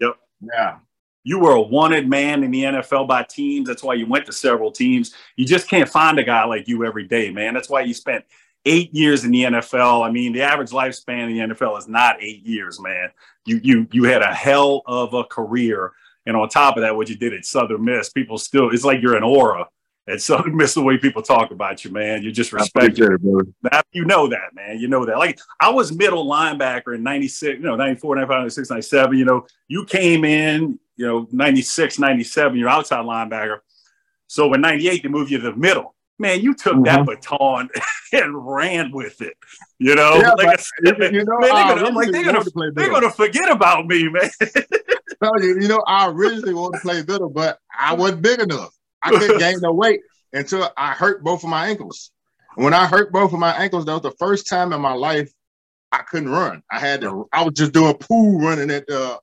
[0.00, 0.16] Yep.
[0.40, 0.78] Yeah.
[1.24, 3.68] You were a wanted man in the NFL by teams.
[3.68, 5.14] That's why you went to several teams.
[5.36, 7.54] You just can't find a guy like you every day, man.
[7.54, 8.24] That's why you spent
[8.64, 10.06] eight years in the NFL.
[10.06, 13.10] I mean, the average lifespan in the NFL is not eight years, man.
[13.46, 15.92] You you you had a hell of a career,
[16.26, 19.02] and on top of that, what you did at Southern Miss, people still it's like
[19.02, 19.68] you're an aura
[20.08, 20.74] at Southern Miss.
[20.74, 23.20] The way people talk about you, man, You're just respect it.
[23.92, 24.78] You know that, man.
[24.78, 25.18] You know that.
[25.18, 29.18] Like I was middle linebacker in '96, you know, '94, '95, '96, '97.
[29.18, 32.58] You know, you came in, you know, '96, '97.
[32.58, 33.58] You're outside linebacker.
[34.26, 36.84] So in '98, they moved you to the middle man, you took mm-hmm.
[36.84, 37.68] that baton
[38.12, 39.36] and ran with it.
[39.78, 42.90] You know, yeah, like said, you know, man, they're gonna, like, they're, gonna, to they're
[42.90, 44.30] gonna forget about me, man.
[45.22, 48.74] Tell you, you know, I originally wanted to play middle, but I wasn't big enough.
[49.02, 50.00] I couldn't gain no weight
[50.32, 52.10] until I hurt both of my ankles.
[52.54, 55.30] When I hurt both of my ankles, that was the first time in my life
[55.90, 56.62] I couldn't run.
[56.70, 57.28] I had to.
[57.32, 59.18] I was just doing pool running at the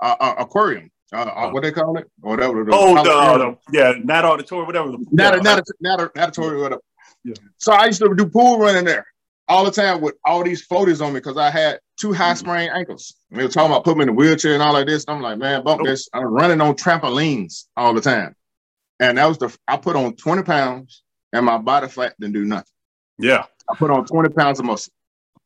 [0.00, 0.90] uh, uh, aquarium.
[1.12, 2.10] Uh, uh, what they call it?
[2.20, 2.64] Whatever.
[2.64, 4.90] The oh, the, the, yeah, Nat Auditorium, whatever.
[5.10, 5.40] Nat, yeah.
[5.40, 6.82] Nat, Nat, Auditorium, whatever.
[7.24, 7.34] Yeah.
[7.58, 9.06] So I used to do pool running there
[9.50, 12.38] all the time with all these floaties on me because I had two high mm-hmm.
[12.38, 13.16] sprained ankles.
[13.30, 15.04] And they were talking about putting me in a wheelchair and all like this.
[15.08, 16.08] I'm like, man, bump this.
[16.14, 18.36] I'm running on trampolines all the time.
[19.00, 21.02] And that was the, I put on 20 pounds
[21.32, 22.72] and my body fat didn't do nothing.
[23.18, 23.44] Yeah.
[23.68, 24.92] I put on 20 pounds of muscle.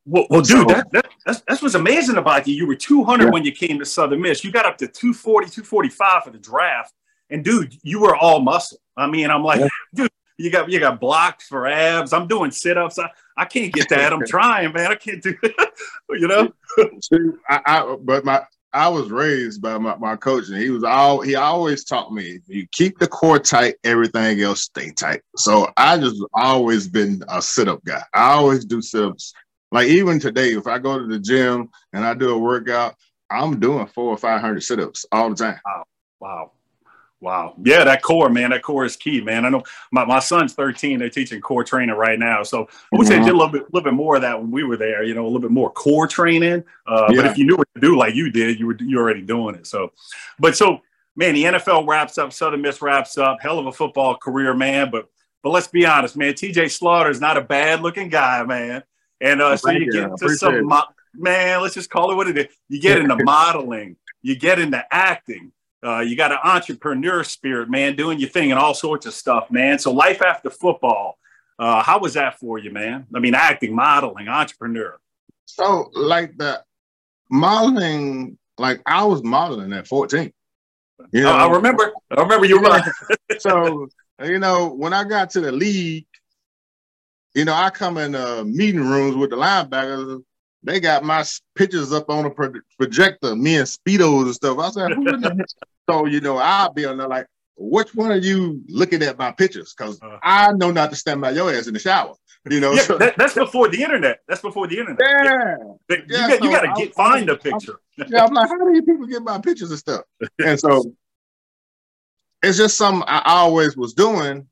[0.05, 2.55] Well, well dude, so, that, that, that's, that's what's amazing about you.
[2.55, 3.31] You were 200 yeah.
[3.31, 4.45] when you came to Southern Miss.
[4.45, 6.93] You got up to 240, 245 for the draft.
[7.31, 8.79] And dude, you were all muscle.
[8.97, 9.69] I mean, I'm like, yeah.
[9.95, 12.13] dude, you got you got blocks for abs.
[12.13, 12.99] I'm doing sit-ups.
[12.99, 14.13] I, I can't get that.
[14.13, 14.91] I'm trying, man.
[14.91, 15.55] I can't do it.
[16.11, 16.53] you know.
[17.01, 17.19] See,
[17.49, 18.43] I, I, but my
[18.75, 22.41] I was raised by my, my coach, and he was all he always taught me:
[22.47, 25.23] you keep the core tight, everything else stay tight.
[25.37, 28.03] So I just always been a sit up guy.
[28.13, 29.33] I always do sit ups.
[29.75, 32.95] Like even today, if I go to the gym and I do a workout,
[33.29, 35.59] I'm doing four or five hundred sit ups all the time.
[35.67, 35.85] Wow,
[36.21, 36.51] wow.
[37.21, 37.55] Wow.
[37.65, 39.47] Yeah, that core, man, that core is key, man.
[39.47, 40.99] I know my, my son's 13.
[40.99, 42.43] They're teaching core training right now.
[42.43, 43.25] So I say mm-hmm.
[43.25, 45.23] did a little bit, little bit more of that when we were there, you know,
[45.23, 46.63] a little bit more core training.
[46.87, 47.23] Uh, yeah.
[47.23, 49.55] But if you knew what to do like you did, you were you already doing
[49.55, 49.67] it.
[49.67, 49.91] So,
[50.39, 50.83] but so,
[51.17, 53.39] man, the NFL wraps up, Southern Miss wraps up.
[53.41, 54.91] Hell of a football career, man.
[54.91, 55.09] But
[55.43, 58.83] but let's be honest, man, TJ Slaughter is not a bad looking guy, man.
[59.25, 62.39] And uh, so you get into some, mo- man, let's just call it what it
[62.39, 62.47] is.
[62.69, 65.53] You get into modeling, you get into acting
[65.85, 69.51] uh, you got an entrepreneur spirit, man, doing your thing and all sorts of stuff,
[69.51, 69.79] man.
[69.79, 71.19] So life after football,
[71.59, 73.07] uh, how was that for you, man?
[73.15, 74.99] I mean, acting, modeling, entrepreneur.
[75.45, 76.63] So like the
[77.31, 80.33] modeling, like I was modeling at 14.
[81.13, 81.93] You know, I remember.
[82.11, 82.83] I remember you were.
[83.39, 83.89] so
[84.25, 86.07] you know, when I got to the league,
[87.35, 90.23] you know, I come in uh, meeting rooms with the linebackers.
[90.63, 91.25] They got my
[91.55, 92.31] pictures up on a
[92.79, 94.59] projector, me and speedos and stuff.
[94.59, 95.45] I said, "Who in the
[95.91, 97.27] so, you know, I'll be on there like,
[97.57, 99.75] which one are you looking at my pictures?
[99.77, 102.15] Because uh, I know not to stand by your ass in the shower.
[102.49, 104.21] You know, yeah, so, that, that's before the internet.
[104.29, 105.01] That's before the internet.
[105.01, 105.57] Yeah,
[105.89, 106.29] yeah.
[106.29, 107.81] You, got, so to get find a picture.
[107.99, 110.03] I'm, yeah, I'm like, how do you people get my pictures and stuff?
[110.45, 110.95] and so
[112.43, 114.47] it's just something I always was doing.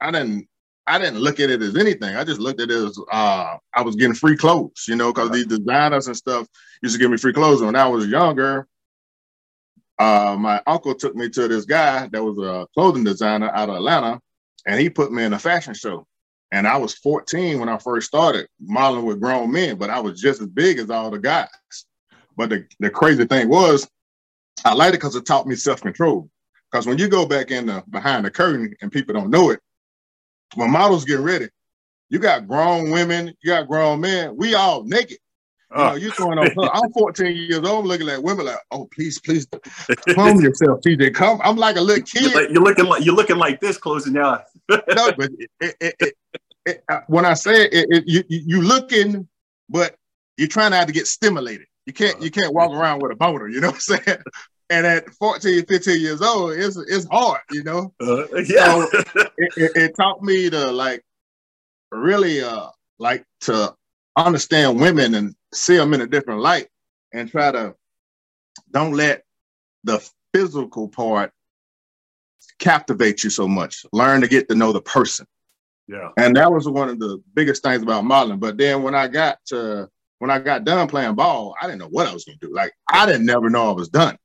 [0.00, 0.48] I didn't
[0.86, 2.14] I didn't look at it as anything.
[2.14, 5.30] I just looked at it as uh, I was getting free clothes, you know, because
[5.30, 6.46] these designers and stuff
[6.82, 7.62] used to give me free clothes.
[7.62, 8.68] When I was younger,
[9.98, 13.76] uh, my uncle took me to this guy that was a clothing designer out of
[13.76, 14.20] Atlanta,
[14.66, 16.06] and he put me in a fashion show.
[16.52, 20.20] And I was 14 when I first started modeling with grown men, but I was
[20.20, 21.48] just as big as all the guys.
[22.36, 23.88] But the, the crazy thing was,
[24.64, 26.30] I liked it because it taught me self control.
[26.70, 29.60] Because when you go back in the behind the curtain and people don't know it,
[30.54, 31.48] when models get ready,
[32.08, 35.18] you got grown women, you got grown men, we all naked.
[35.72, 36.48] You know, you throwing on.
[36.72, 37.86] I'm 14 years old.
[37.86, 39.46] Looking at women like, oh, please, please,
[40.14, 41.12] calm yourself, TJ.
[41.12, 41.40] Come.
[41.42, 42.22] I'm like a little kid.
[42.22, 44.46] You're, like, you're looking like you're looking like this, closing your eyes.
[44.70, 44.80] no,
[45.18, 45.30] but
[45.60, 46.16] it,
[46.66, 49.26] it, uh, when I say it, you you looking,
[49.68, 49.96] but
[50.36, 51.66] you're trying not to get stimulated.
[51.84, 53.48] You can't you can't walk around with a boner.
[53.48, 54.18] You know what I'm saying?
[54.68, 57.40] And at 14, 15 years old, it's it's hard.
[57.50, 57.94] You know.
[58.00, 58.86] Uh, yeah.
[59.16, 61.04] So it, it taught me to like
[61.92, 63.74] really uh like to
[64.16, 66.68] understand women and see them in a different light
[67.12, 67.74] and try to
[68.70, 69.22] don't let
[69.84, 71.32] the physical part
[72.58, 73.84] captivate you so much.
[73.92, 75.26] Learn to get to know the person.
[75.88, 76.10] Yeah.
[76.16, 78.40] And that was one of the biggest things about modeling.
[78.40, 79.88] But then when I got to
[80.18, 82.52] when I got done playing ball, I didn't know what I was gonna do.
[82.52, 84.16] Like I didn't never know I was done.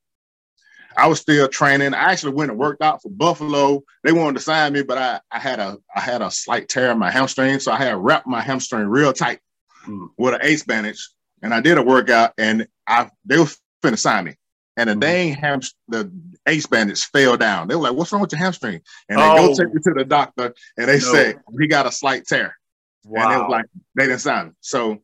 [0.96, 1.94] I was still training.
[1.94, 3.82] I actually went and worked out for Buffalo.
[4.04, 6.90] They wanted to sign me, but I, I had a I had a slight tear
[6.90, 9.40] in my hamstring, so I had wrapped my hamstring real tight
[9.86, 10.08] mm.
[10.16, 11.08] with an ace bandage
[11.42, 13.48] and I did a workout, and I they were
[13.82, 14.36] finna sign me,
[14.76, 15.00] and the mm-hmm.
[15.00, 16.10] dang ham the
[16.46, 17.68] ace bandage fell down.
[17.68, 19.48] They were like, "What's wrong with your hamstring?" And they oh.
[19.48, 21.12] go take me to the doctor, and they no.
[21.12, 22.56] say he got a slight tear.
[23.04, 23.22] Wow.
[23.22, 23.64] And they was like,
[23.96, 24.52] they didn't sign me.
[24.60, 25.02] So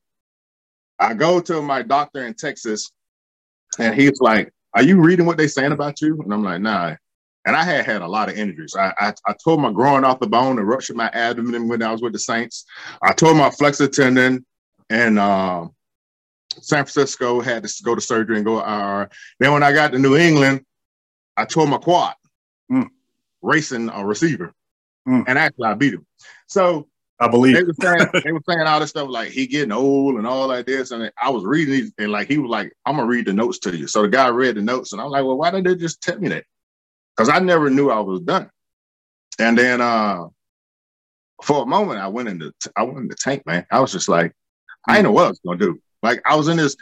[1.01, 2.93] I go to my doctor in Texas,
[3.78, 6.97] and he's like, "Are you reading what they're saying about you?" And I'm like, "Nah."
[7.47, 8.77] And I had had a lot of injuries.
[8.79, 11.91] I, I, I tore my groin off the bone and ruptured my abdomen when I
[11.91, 12.66] was with the Saints.
[13.01, 14.45] I tore my flexor tendon
[14.91, 15.75] and um,
[16.61, 19.09] San Francisco, had to go to surgery and go IR.
[19.39, 20.64] Then when I got to New England,
[21.37, 22.14] I tore my quad
[22.71, 22.89] mm.
[23.43, 24.53] racing a receiver.
[25.07, 25.25] Mm.
[25.27, 26.07] And actually I beat him.
[26.47, 26.89] So
[27.21, 30.16] I believe they were saying they were saying all this stuff like he getting old
[30.16, 30.93] and all like this.
[30.93, 33.59] And I was reading these and like he was like, I'm gonna read the notes
[33.61, 33.89] to you.
[33.89, 36.19] So the guy read the notes and I'm like, well, why didn't they just tell
[36.19, 36.45] me that?
[37.16, 38.51] Because I never knew I was done.
[39.41, 40.27] And then uh
[41.43, 43.66] for a moment I went into I went in the tank, man.
[43.71, 44.33] I was just like,
[44.87, 45.81] I didn't know what I was gonna do.
[46.03, 46.77] Like I was in this,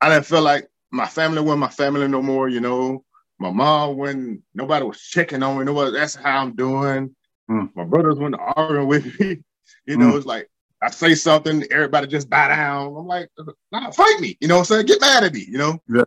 [0.00, 3.04] I didn't feel like my family wasn't my family no more, you know.
[3.40, 7.14] My mom when nobody was checking on me, nobody that's how I'm doing.
[7.50, 7.74] Mm.
[7.74, 9.38] My brothers went arguing with me.
[9.84, 10.16] You know, mm.
[10.16, 10.48] it's like
[10.82, 12.96] I say something, everybody just bow down.
[12.96, 13.28] I'm like,
[13.70, 14.86] nah, fight me, you know what I'm saying?
[14.86, 15.78] Get mad at me, you know?
[15.88, 16.04] Yeah.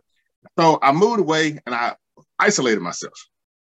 [0.58, 1.94] So I moved away and I
[2.38, 3.14] isolated myself.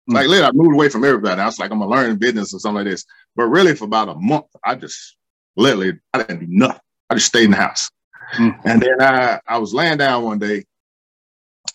[0.08, 0.14] Mm.
[0.14, 1.40] Like later, I moved away from everybody.
[1.40, 3.04] I was like, I'm gonna learn business or something like this.
[3.36, 5.16] But really, for about a month, I just
[5.56, 6.80] literally I didn't do nothing.
[7.10, 7.90] I just stayed in the house.
[8.34, 8.60] Mm.
[8.64, 10.64] And then I, I was laying down one day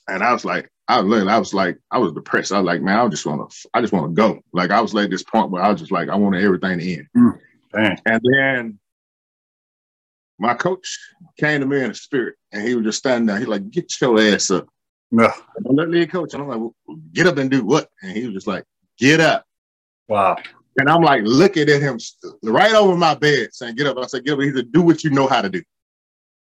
[0.07, 2.51] and I was like, I was, I was like, I was depressed.
[2.51, 4.41] I was like, man, I just want to, I just want to go.
[4.51, 6.93] Like I was at this point where I was just like, I wanted everything to
[6.93, 7.07] end.
[7.15, 7.99] Mm.
[8.05, 8.79] And then
[10.39, 10.99] my coach
[11.39, 13.39] came to me in the spirit and he was just standing there.
[13.39, 14.67] He's like, get your ass up.
[15.11, 15.31] No.
[15.67, 16.33] I'm the lead coach.
[16.33, 17.89] And I'm like, well, get up and do what?
[18.01, 18.65] And he was just like,
[18.97, 19.45] get up.
[20.07, 20.37] Wow.
[20.77, 21.99] And I'm like looking at him
[22.43, 23.97] right over my bed saying, get up.
[23.97, 24.39] I said, get up.
[24.41, 25.61] He said, do what you know how to do.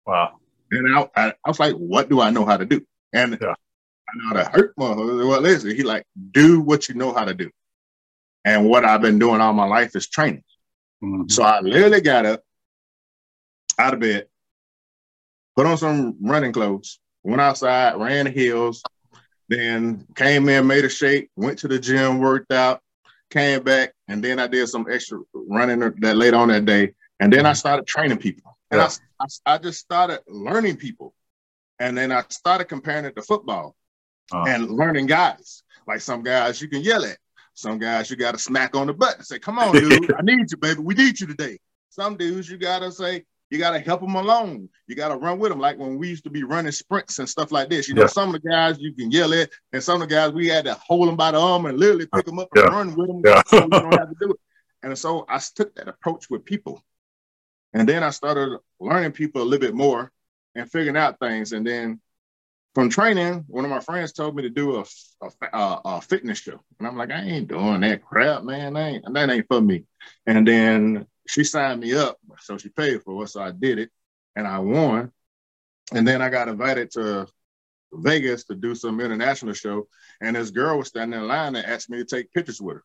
[0.05, 0.37] Wow.
[0.71, 2.81] And I, I, I was like, what do I know how to do?
[3.13, 3.55] And yeah.
[4.11, 5.27] I know how to hurt motherfuckers.
[5.27, 7.49] Well, listen, he like, do what you know how to do.
[8.43, 10.43] And what I've been doing all my life is training.
[11.03, 11.29] Mm-hmm.
[11.29, 12.41] So I literally got up
[13.79, 14.27] out of bed,
[15.55, 18.83] put on some running clothes, went outside, ran the hills,
[19.47, 22.81] then came in, made a shake, went to the gym, worked out,
[23.29, 26.93] came back, and then I did some extra running that later on that day.
[27.19, 28.57] And then I started training people.
[28.71, 28.89] And yeah.
[29.19, 31.13] I, I, I, just started learning people.
[31.79, 33.75] And then I started comparing it to football
[34.33, 35.63] uh and learning guys.
[35.87, 37.17] Like some guys you can yell at,
[37.53, 40.21] some guys you got to smack on the butt and say, Come on, dude, I
[40.21, 40.81] need you, baby.
[40.81, 41.59] We need you today.
[41.89, 44.69] Some dudes you got to say, you got to help them along.
[44.87, 45.59] You got to run with them.
[45.59, 47.89] Like when we used to be running sprints and stuff like this.
[47.89, 48.07] You know, yeah.
[48.07, 50.65] some of the guys you can yell at, and some of the guys we had
[50.65, 52.63] to hold them by the arm and literally pick them up yeah.
[52.63, 53.21] and run with them.
[53.25, 53.43] Yeah.
[53.45, 54.39] so don't have to do it.
[54.83, 56.81] And so I took that approach with people.
[57.73, 60.11] And then I started learning people a little bit more
[60.55, 61.51] and figuring out things.
[61.51, 61.99] And then
[62.73, 64.85] from training, one of my friends told me to do a,
[65.53, 66.59] a, a, fitness show.
[66.79, 68.73] And I'm like, I ain't doing that crap, man.
[68.73, 69.83] That ain't, that ain't for me.
[70.25, 73.27] And then she signed me up, so she paid for it.
[73.27, 73.89] So I did it
[74.35, 75.11] and I won.
[75.93, 77.27] And then I got invited to
[77.91, 79.87] Vegas to do some international show.
[80.21, 82.83] And this girl was standing in line and asked me to take pictures with her.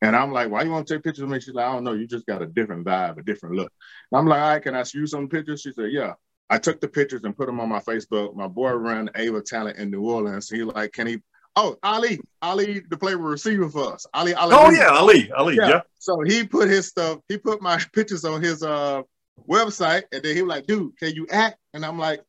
[0.00, 1.40] And I'm like, why you want to take pictures with me?
[1.40, 1.92] She's like, I don't know.
[1.92, 3.72] You just got a different vibe, a different look.
[4.10, 5.60] And I'm like, all right, can I use some pictures?
[5.60, 6.14] She said, yeah.
[6.50, 8.34] I took the pictures and put them on my Facebook.
[8.34, 10.48] My boy ran Ava Talent in New Orleans.
[10.48, 11.18] He like, can he?
[11.56, 14.06] Oh, Ali, Ali, the player receiver for us.
[14.12, 14.54] Ali, Ali.
[14.58, 15.56] Oh yeah, Ali, Ali.
[15.56, 15.68] Yeah.
[15.68, 15.80] yeah.
[15.98, 17.20] So he put his stuff.
[17.28, 19.02] He put my pictures on his uh
[19.48, 22.22] website, and then he was like, "Dude, can you act?" And I'm like,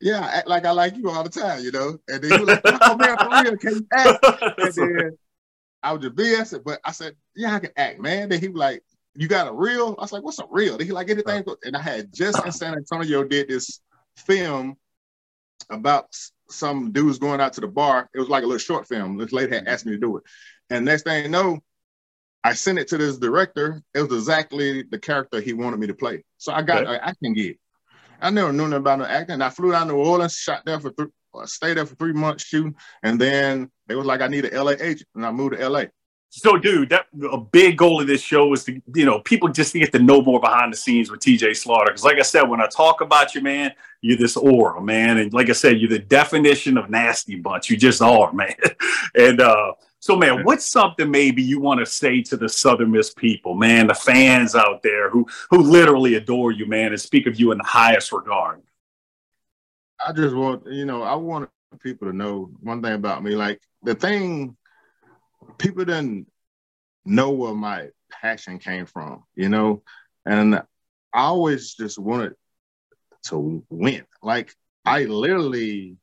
[0.00, 2.44] "Yeah, I act like I like you all the time, you know." And then he
[2.44, 4.24] was like, "Oh man, for real, can you act?"
[4.58, 5.18] And then
[5.82, 8.58] I was just BS, but I said, "Yeah, I can act, man." Then he was
[8.58, 8.82] like,
[9.14, 9.94] you got a reel?
[9.98, 10.78] I was like, what's a reel?
[10.78, 11.44] He like anything.
[11.64, 13.80] And I had just in San Antonio did this
[14.16, 14.76] film
[15.70, 16.14] about
[16.50, 18.08] some dudes going out to the bar.
[18.14, 19.18] It was like a little short film.
[19.18, 20.24] This lady had asked me to do it.
[20.70, 21.58] And next thing you know,
[22.44, 23.82] I sent it to this director.
[23.94, 26.24] It was exactly the character he wanted me to play.
[26.36, 26.94] So I got okay.
[26.94, 27.58] an acting gig.
[28.20, 29.42] I never knew nothing about no acting.
[29.42, 32.12] I flew down to New Orleans, shot there for three, uh, stayed there for three
[32.12, 35.56] months shooting, and then it was like I need an LA agent, and I moved
[35.56, 35.84] to LA.
[36.30, 39.72] So, dude, that a big goal of this show is to, you know, people just
[39.72, 41.86] to get to know more behind the scenes with TJ Slaughter.
[41.86, 43.72] Because, like I said, when I talk about you, man,
[44.02, 47.70] you're this aura, man, and like I said, you're the definition of nasty bunch.
[47.70, 48.54] You just are, man.
[49.14, 53.14] and uh, so, man, what's something maybe you want to say to the Southern Miss
[53.14, 57.40] people, man, the fans out there who who literally adore you, man, and speak of
[57.40, 58.60] you in the highest regard?
[60.06, 61.48] I just want, you know, I want
[61.80, 63.34] people to know one thing about me.
[63.34, 64.57] Like the thing
[65.58, 66.28] people didn't
[67.04, 69.82] know where my passion came from, you know,
[70.26, 70.62] and I
[71.12, 72.34] always just wanted
[73.24, 74.04] to win.
[74.22, 74.54] Like
[74.84, 75.96] I literally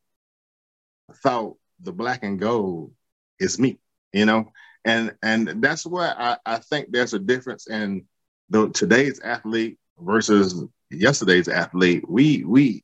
[1.23, 2.91] thought the black and gold
[3.39, 3.79] is me,
[4.13, 4.51] you know,
[4.83, 8.05] and and that's why I, I think there's a difference in
[8.49, 12.07] the today's athlete versus yesterday's athlete.
[12.07, 12.83] We we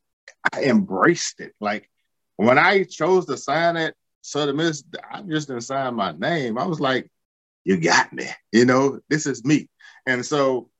[0.52, 1.54] I embraced it.
[1.60, 1.88] Like
[2.36, 6.56] when I chose to sign it Southern Miss, I just didn't sign my name.
[6.58, 7.10] I was like,
[7.64, 8.28] you got me.
[8.52, 9.68] You know, this is me.
[10.06, 10.70] And so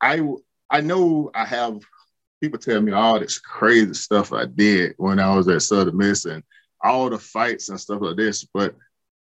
[0.00, 0.20] I
[0.70, 1.80] I know I have
[2.40, 6.24] people tell me all this crazy stuff I did when I was at Southern Miss
[6.24, 6.42] and
[6.82, 8.74] all the fights and stuff like this, but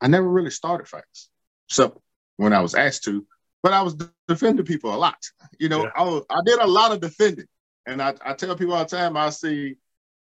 [0.00, 1.30] I never really started fights.
[1.68, 2.00] So
[2.36, 3.26] when I was asked to,
[3.62, 3.96] but I was
[4.28, 5.18] defending people a lot.
[5.58, 5.90] You know, yeah.
[5.96, 7.46] I, was, I did a lot of defending.
[7.86, 9.76] And I, I tell people all the time, I see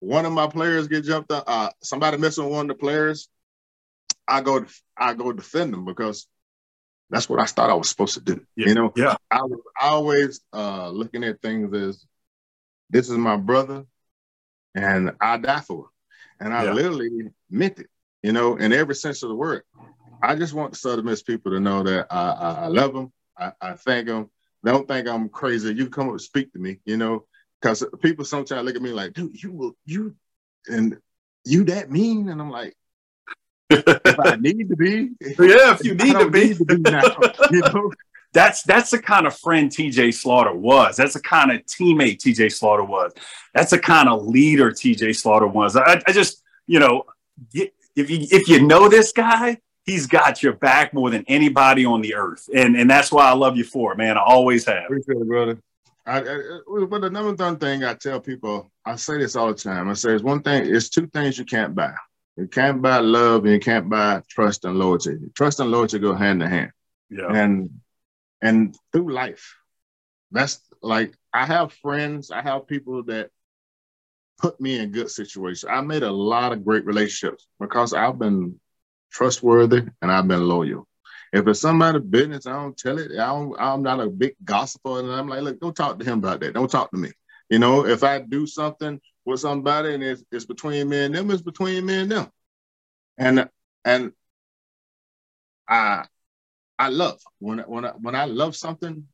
[0.00, 3.28] one of my players get jumped up, uh, somebody missing one of the players,
[4.28, 4.64] I go
[4.96, 6.26] I go defend them because
[7.10, 8.44] that's what I thought I was supposed to do.
[8.56, 8.68] Yeah.
[8.68, 9.16] You know, yeah.
[9.30, 12.04] I was always uh, looking at things as
[12.90, 13.84] this is my brother,
[14.74, 15.90] and I die for him,
[16.40, 16.72] and I yeah.
[16.72, 17.10] literally
[17.50, 17.88] meant it.
[18.22, 19.62] You know, in every sense of the word.
[20.22, 23.12] I just want the Southern Miss people to know that I, I, I love them.
[23.38, 24.30] I, I thank them.
[24.62, 25.74] They don't think I'm crazy.
[25.74, 26.80] You come up and speak to me.
[26.84, 27.26] You know,
[27.66, 30.14] because people sometimes look at me like, dude, you will you
[30.68, 30.96] and
[31.44, 32.28] you that mean?
[32.28, 32.76] And I'm like,
[33.70, 37.02] if I need to be, yeah, if you need to be, need to be now,
[37.50, 37.92] you know.
[38.32, 40.96] That's that's the kind of friend TJ Slaughter was.
[40.96, 43.12] That's the kind of teammate TJ Slaughter was.
[43.54, 45.74] That's the kind of leader TJ Slaughter was.
[45.74, 47.04] I, I just, you know,
[47.54, 47.70] if
[48.10, 52.14] you if you know this guy, he's got your back more than anybody on the
[52.14, 54.18] earth, and and that's why I love you for it, man.
[54.18, 54.84] I always have.
[54.84, 55.58] Appreciate it, brother.
[56.06, 59.48] I, I, uh, but the number one thing I tell people, I say this all
[59.48, 59.88] the time.
[59.88, 61.94] I say it's one thing, it's two things you can't buy.
[62.36, 65.16] You can't buy love and you can't buy trust and loyalty.
[65.34, 66.70] Trust and loyalty go hand in hand.
[67.10, 67.32] Yeah.
[67.32, 67.70] And
[68.42, 69.56] and through life,
[70.30, 73.30] that's like I have friends, I have people that
[74.38, 75.70] put me in good situations.
[75.70, 78.60] I made a lot of great relationships because I've been
[79.10, 80.86] trustworthy and I've been loyal.
[81.32, 83.12] If it's somebody's business, I don't tell it.
[83.12, 86.18] I don't, I'm not a big gossiper, and I'm like, look, don't talk to him
[86.18, 86.54] about that.
[86.54, 87.10] Don't talk to me.
[87.50, 91.30] You know, if I do something with somebody and it's, it's between me and them,
[91.30, 92.30] it's between me and them.
[93.18, 93.48] And
[93.84, 94.12] and
[95.68, 96.04] I
[96.78, 99.06] I love when when I, when I love something,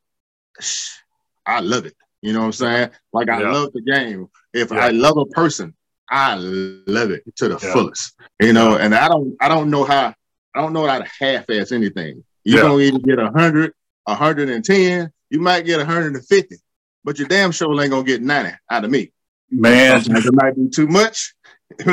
[1.47, 1.95] I love it.
[2.21, 2.91] You know what I'm saying?
[3.13, 3.51] Like I yeah.
[3.51, 4.29] love the game.
[4.53, 4.79] If yeah.
[4.79, 5.75] I love a person,
[6.09, 7.73] I love it to the yeah.
[7.73, 8.15] fullest.
[8.41, 10.15] You know, and I don't I don't know how
[10.55, 12.25] I don't know how to half-ass anything.
[12.45, 13.73] You don't either get a hundred,
[14.07, 16.57] a hundred and ten, you might get a hundred and fifty,
[17.05, 19.13] but your damn show ain't gonna get 90 out of me.
[19.51, 21.35] Man, it might be too much,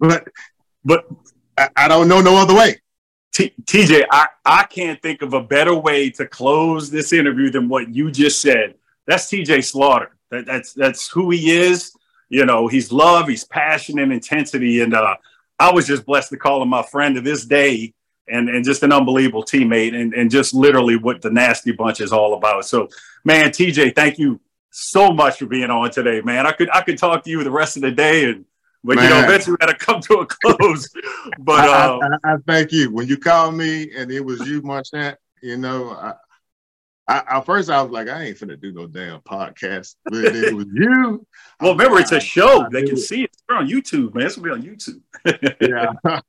[0.00, 0.28] but
[0.84, 1.06] but
[1.56, 2.80] I, I, don't know no other way.
[3.34, 7.68] T- TJ, I, I can't think of a better way to close this interview than
[7.68, 8.74] what you just said.
[9.06, 10.16] That's TJ Slaughter.
[10.30, 11.92] That, that's that's who he is.
[12.28, 14.80] You know, he's love, he's passion and intensity.
[14.80, 15.16] And uh,
[15.58, 17.92] I was just blessed to call him my friend to this day
[18.28, 22.12] and, and just an unbelievable teammate and, and just literally what the nasty bunch is
[22.12, 22.64] all about.
[22.64, 22.88] So,
[23.24, 26.46] man, TJ, thank you so much for being on today, man.
[26.46, 28.44] I could I could talk to you the rest of the day and
[28.84, 29.04] but Man.
[29.04, 30.88] you know, eventually we had to come to a close.
[31.38, 32.90] but I, um, I, I, thank you.
[32.90, 36.14] When you called me and it was you, Marchant, you know, I,
[37.06, 39.94] I, at first I was like, I ain't finna do no damn podcast.
[40.04, 41.24] But it was you.
[41.60, 42.66] well, remember, it's a show.
[42.72, 43.36] They can see it.
[43.48, 44.26] We're on YouTube, man.
[44.26, 45.00] It's gonna be on YouTube.
[46.04, 46.20] yeah.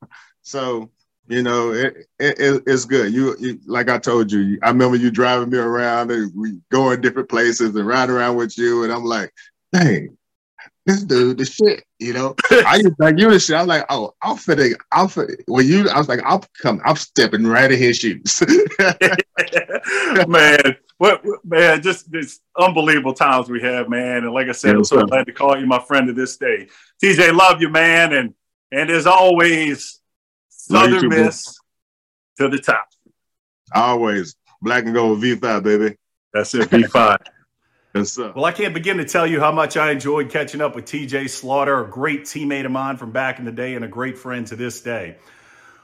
[0.42, 0.92] so
[1.28, 3.14] you know, it, it, it's good.
[3.14, 7.02] You, you, like I told you, I remember you driving me around and we going
[7.02, 9.32] different places and riding around with you, and I'm like,
[9.72, 10.18] dang,
[10.86, 12.36] this dude, the shit, you know.
[12.52, 13.56] I used like you the shit.
[13.56, 15.38] I was like, oh, I'm fitting, I'm fitting.
[15.48, 18.44] When you, I was like, I'm coming, I'm stepping right in his shoes.
[20.28, 24.26] man, what, man, just this unbelievable times we have, man.
[24.26, 26.36] And like I said, yeah, I'm so glad to call you my friend to this
[26.36, 26.68] day.
[27.02, 28.34] TJ, love you, man, and
[28.72, 30.02] and as always,
[30.64, 31.60] Southern Miss
[32.38, 32.88] to the top.
[33.74, 35.98] Always black and gold V5, baby.
[36.34, 37.18] That's it, V5.
[37.96, 38.18] Yes.
[38.18, 41.30] Well, I can't begin to tell you how much I enjoyed catching up with TJ
[41.30, 44.48] Slaughter, a great teammate of mine from back in the day and a great friend
[44.48, 45.18] to this day.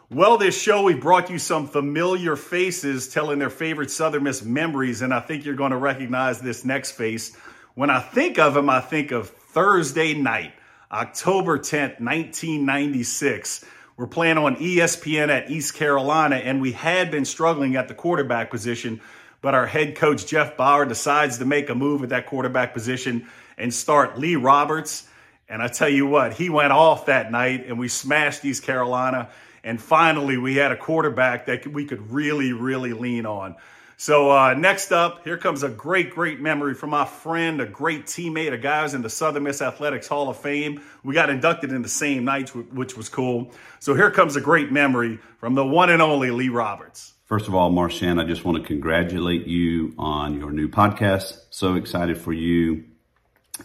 [0.10, 5.04] Well, this show, we brought you some familiar faces telling their favorite Southern Miss memories,
[5.04, 7.36] and I think you're going to recognize this next face.
[7.76, 10.54] When I think of him, I think of Thursday night,
[10.92, 13.66] October 10th, 1996.
[14.00, 18.50] We're playing on ESPN at East Carolina, and we had been struggling at the quarterback
[18.50, 19.02] position
[19.42, 23.28] but our head coach, Jeff Bower, decides to make a move at that quarterback position
[23.58, 25.08] and start Lee Roberts.
[25.48, 29.30] And I tell you what, he went off that night and we smashed East Carolina.
[29.64, 33.56] And finally, we had a quarterback that we could really, really lean on.
[34.02, 38.06] So uh, next up, here comes a great, great memory from my friend, a great
[38.06, 40.82] teammate, a guy who's in the Southern Miss Athletics Hall of Fame.
[41.04, 43.52] We got inducted in the same night, which was cool.
[43.80, 47.14] So here comes a great memory from the one and only Lee Roberts.
[47.26, 51.38] First of all, Marchant, I just want to congratulate you on your new podcast.
[51.50, 52.86] So excited for you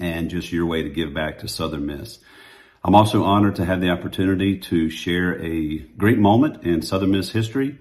[0.01, 2.19] and just your way to give back to Southern Miss.
[2.83, 7.31] I'm also honored to have the opportunity to share a great moment in Southern Miss
[7.31, 7.79] history.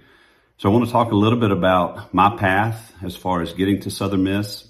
[0.58, 3.82] So I want to talk a little bit about my path as far as getting
[3.82, 4.70] to Southern Miss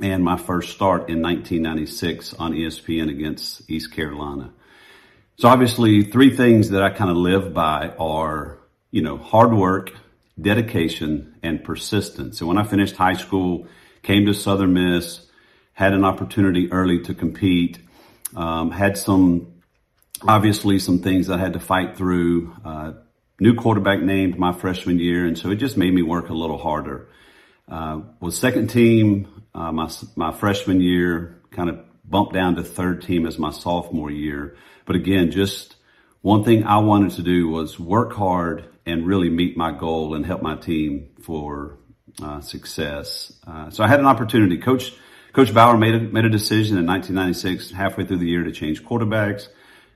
[0.00, 4.52] and my first start in 1996 on ESPN against East Carolina.
[5.36, 9.92] So obviously three things that I kind of live by are, you know, hard work,
[10.40, 12.40] dedication, and persistence.
[12.40, 13.66] And when I finished high school,
[14.02, 15.26] came to Southern Miss,
[15.72, 17.78] had an opportunity early to compete,
[18.36, 19.54] um, had some,
[20.22, 22.54] obviously some things I had to fight through.
[22.64, 22.92] Uh,
[23.40, 26.58] new quarterback named my freshman year, and so it just made me work a little
[26.58, 27.08] harder.
[27.68, 33.02] Uh, was second team uh, my my freshman year, kind of bumped down to third
[33.02, 34.56] team as my sophomore year.
[34.84, 35.76] But again, just
[36.22, 40.24] one thing I wanted to do was work hard and really meet my goal and
[40.24, 41.78] help my team for
[42.22, 43.32] uh, success.
[43.46, 44.58] Uh, so I had an opportunity.
[44.58, 44.92] Coach
[45.32, 48.84] Coach Bower made a, made a decision in 1996, halfway through the year, to change
[48.84, 49.48] quarterbacks.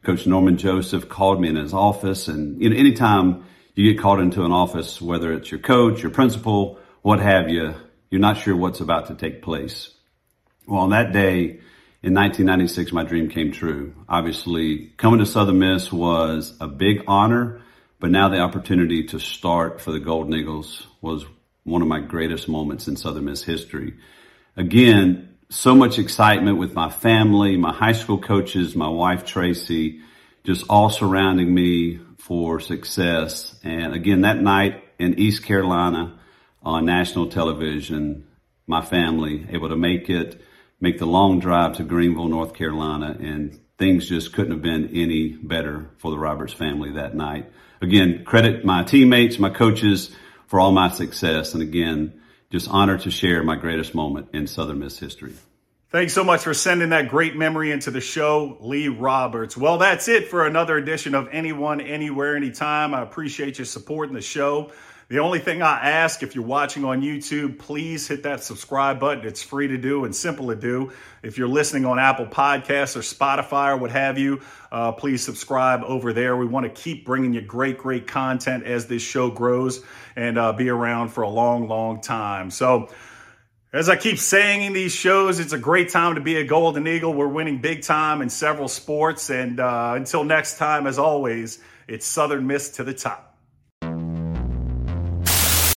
[0.05, 3.45] Coach Norman Joseph called me in his office, and you know, anytime
[3.75, 7.75] you get called into an office, whether it's your coach, your principal, what have you,
[8.11, 9.91] you're not sure what's about to take place.
[10.67, 11.61] Well, on that day
[12.03, 13.95] in 1996, my dream came true.
[14.09, 17.63] Obviously, coming to Southern Miss was a big honor
[18.05, 21.25] but now the opportunity to start for the Golden Eagles was
[21.63, 23.95] one of my greatest moments in Southern Miss history.
[24.59, 30.01] Again, so much excitement with my family, my high school coaches, my wife Tracy,
[30.43, 33.59] just all surrounding me for success.
[33.63, 36.19] And again, that night in East Carolina
[36.63, 38.27] on national television,
[38.67, 40.43] my family able to make it,
[40.81, 45.29] make the long drive to Greenville, North Carolina, and things just couldn't have been any
[45.29, 47.51] better for the Roberts family that night.
[47.81, 50.11] Again, credit my teammates, my coaches
[50.49, 51.55] for all my success.
[51.55, 52.21] And again,
[52.55, 55.33] just honored to share my greatest moment in Southern Miss history.
[55.91, 59.57] Thanks so much for sending that great memory into the show, Lee Roberts.
[59.57, 62.95] Well, that's it for another edition of Anyone, Anywhere, Anytime.
[62.95, 64.71] I appreciate your support in the show.
[65.15, 69.25] The only thing I ask if you're watching on YouTube, please hit that subscribe button.
[69.25, 70.91] It's free to do and simple to do.
[71.23, 74.41] If you're listening on Apple Podcasts or Spotify or what have you,
[74.73, 76.37] uh, please subscribe over there.
[76.37, 79.85] We want to keep bringing you great, great content as this show grows
[80.17, 82.51] and uh, be around for a long, long time.
[82.51, 82.89] So,
[83.73, 86.89] as I keep saying in these shows, it's a great time to be a Golden
[86.89, 87.15] Eagle.
[87.15, 89.31] We're winning big time in several sports.
[89.31, 93.34] And uh, until next time, as always, it's Southern Miss to the top.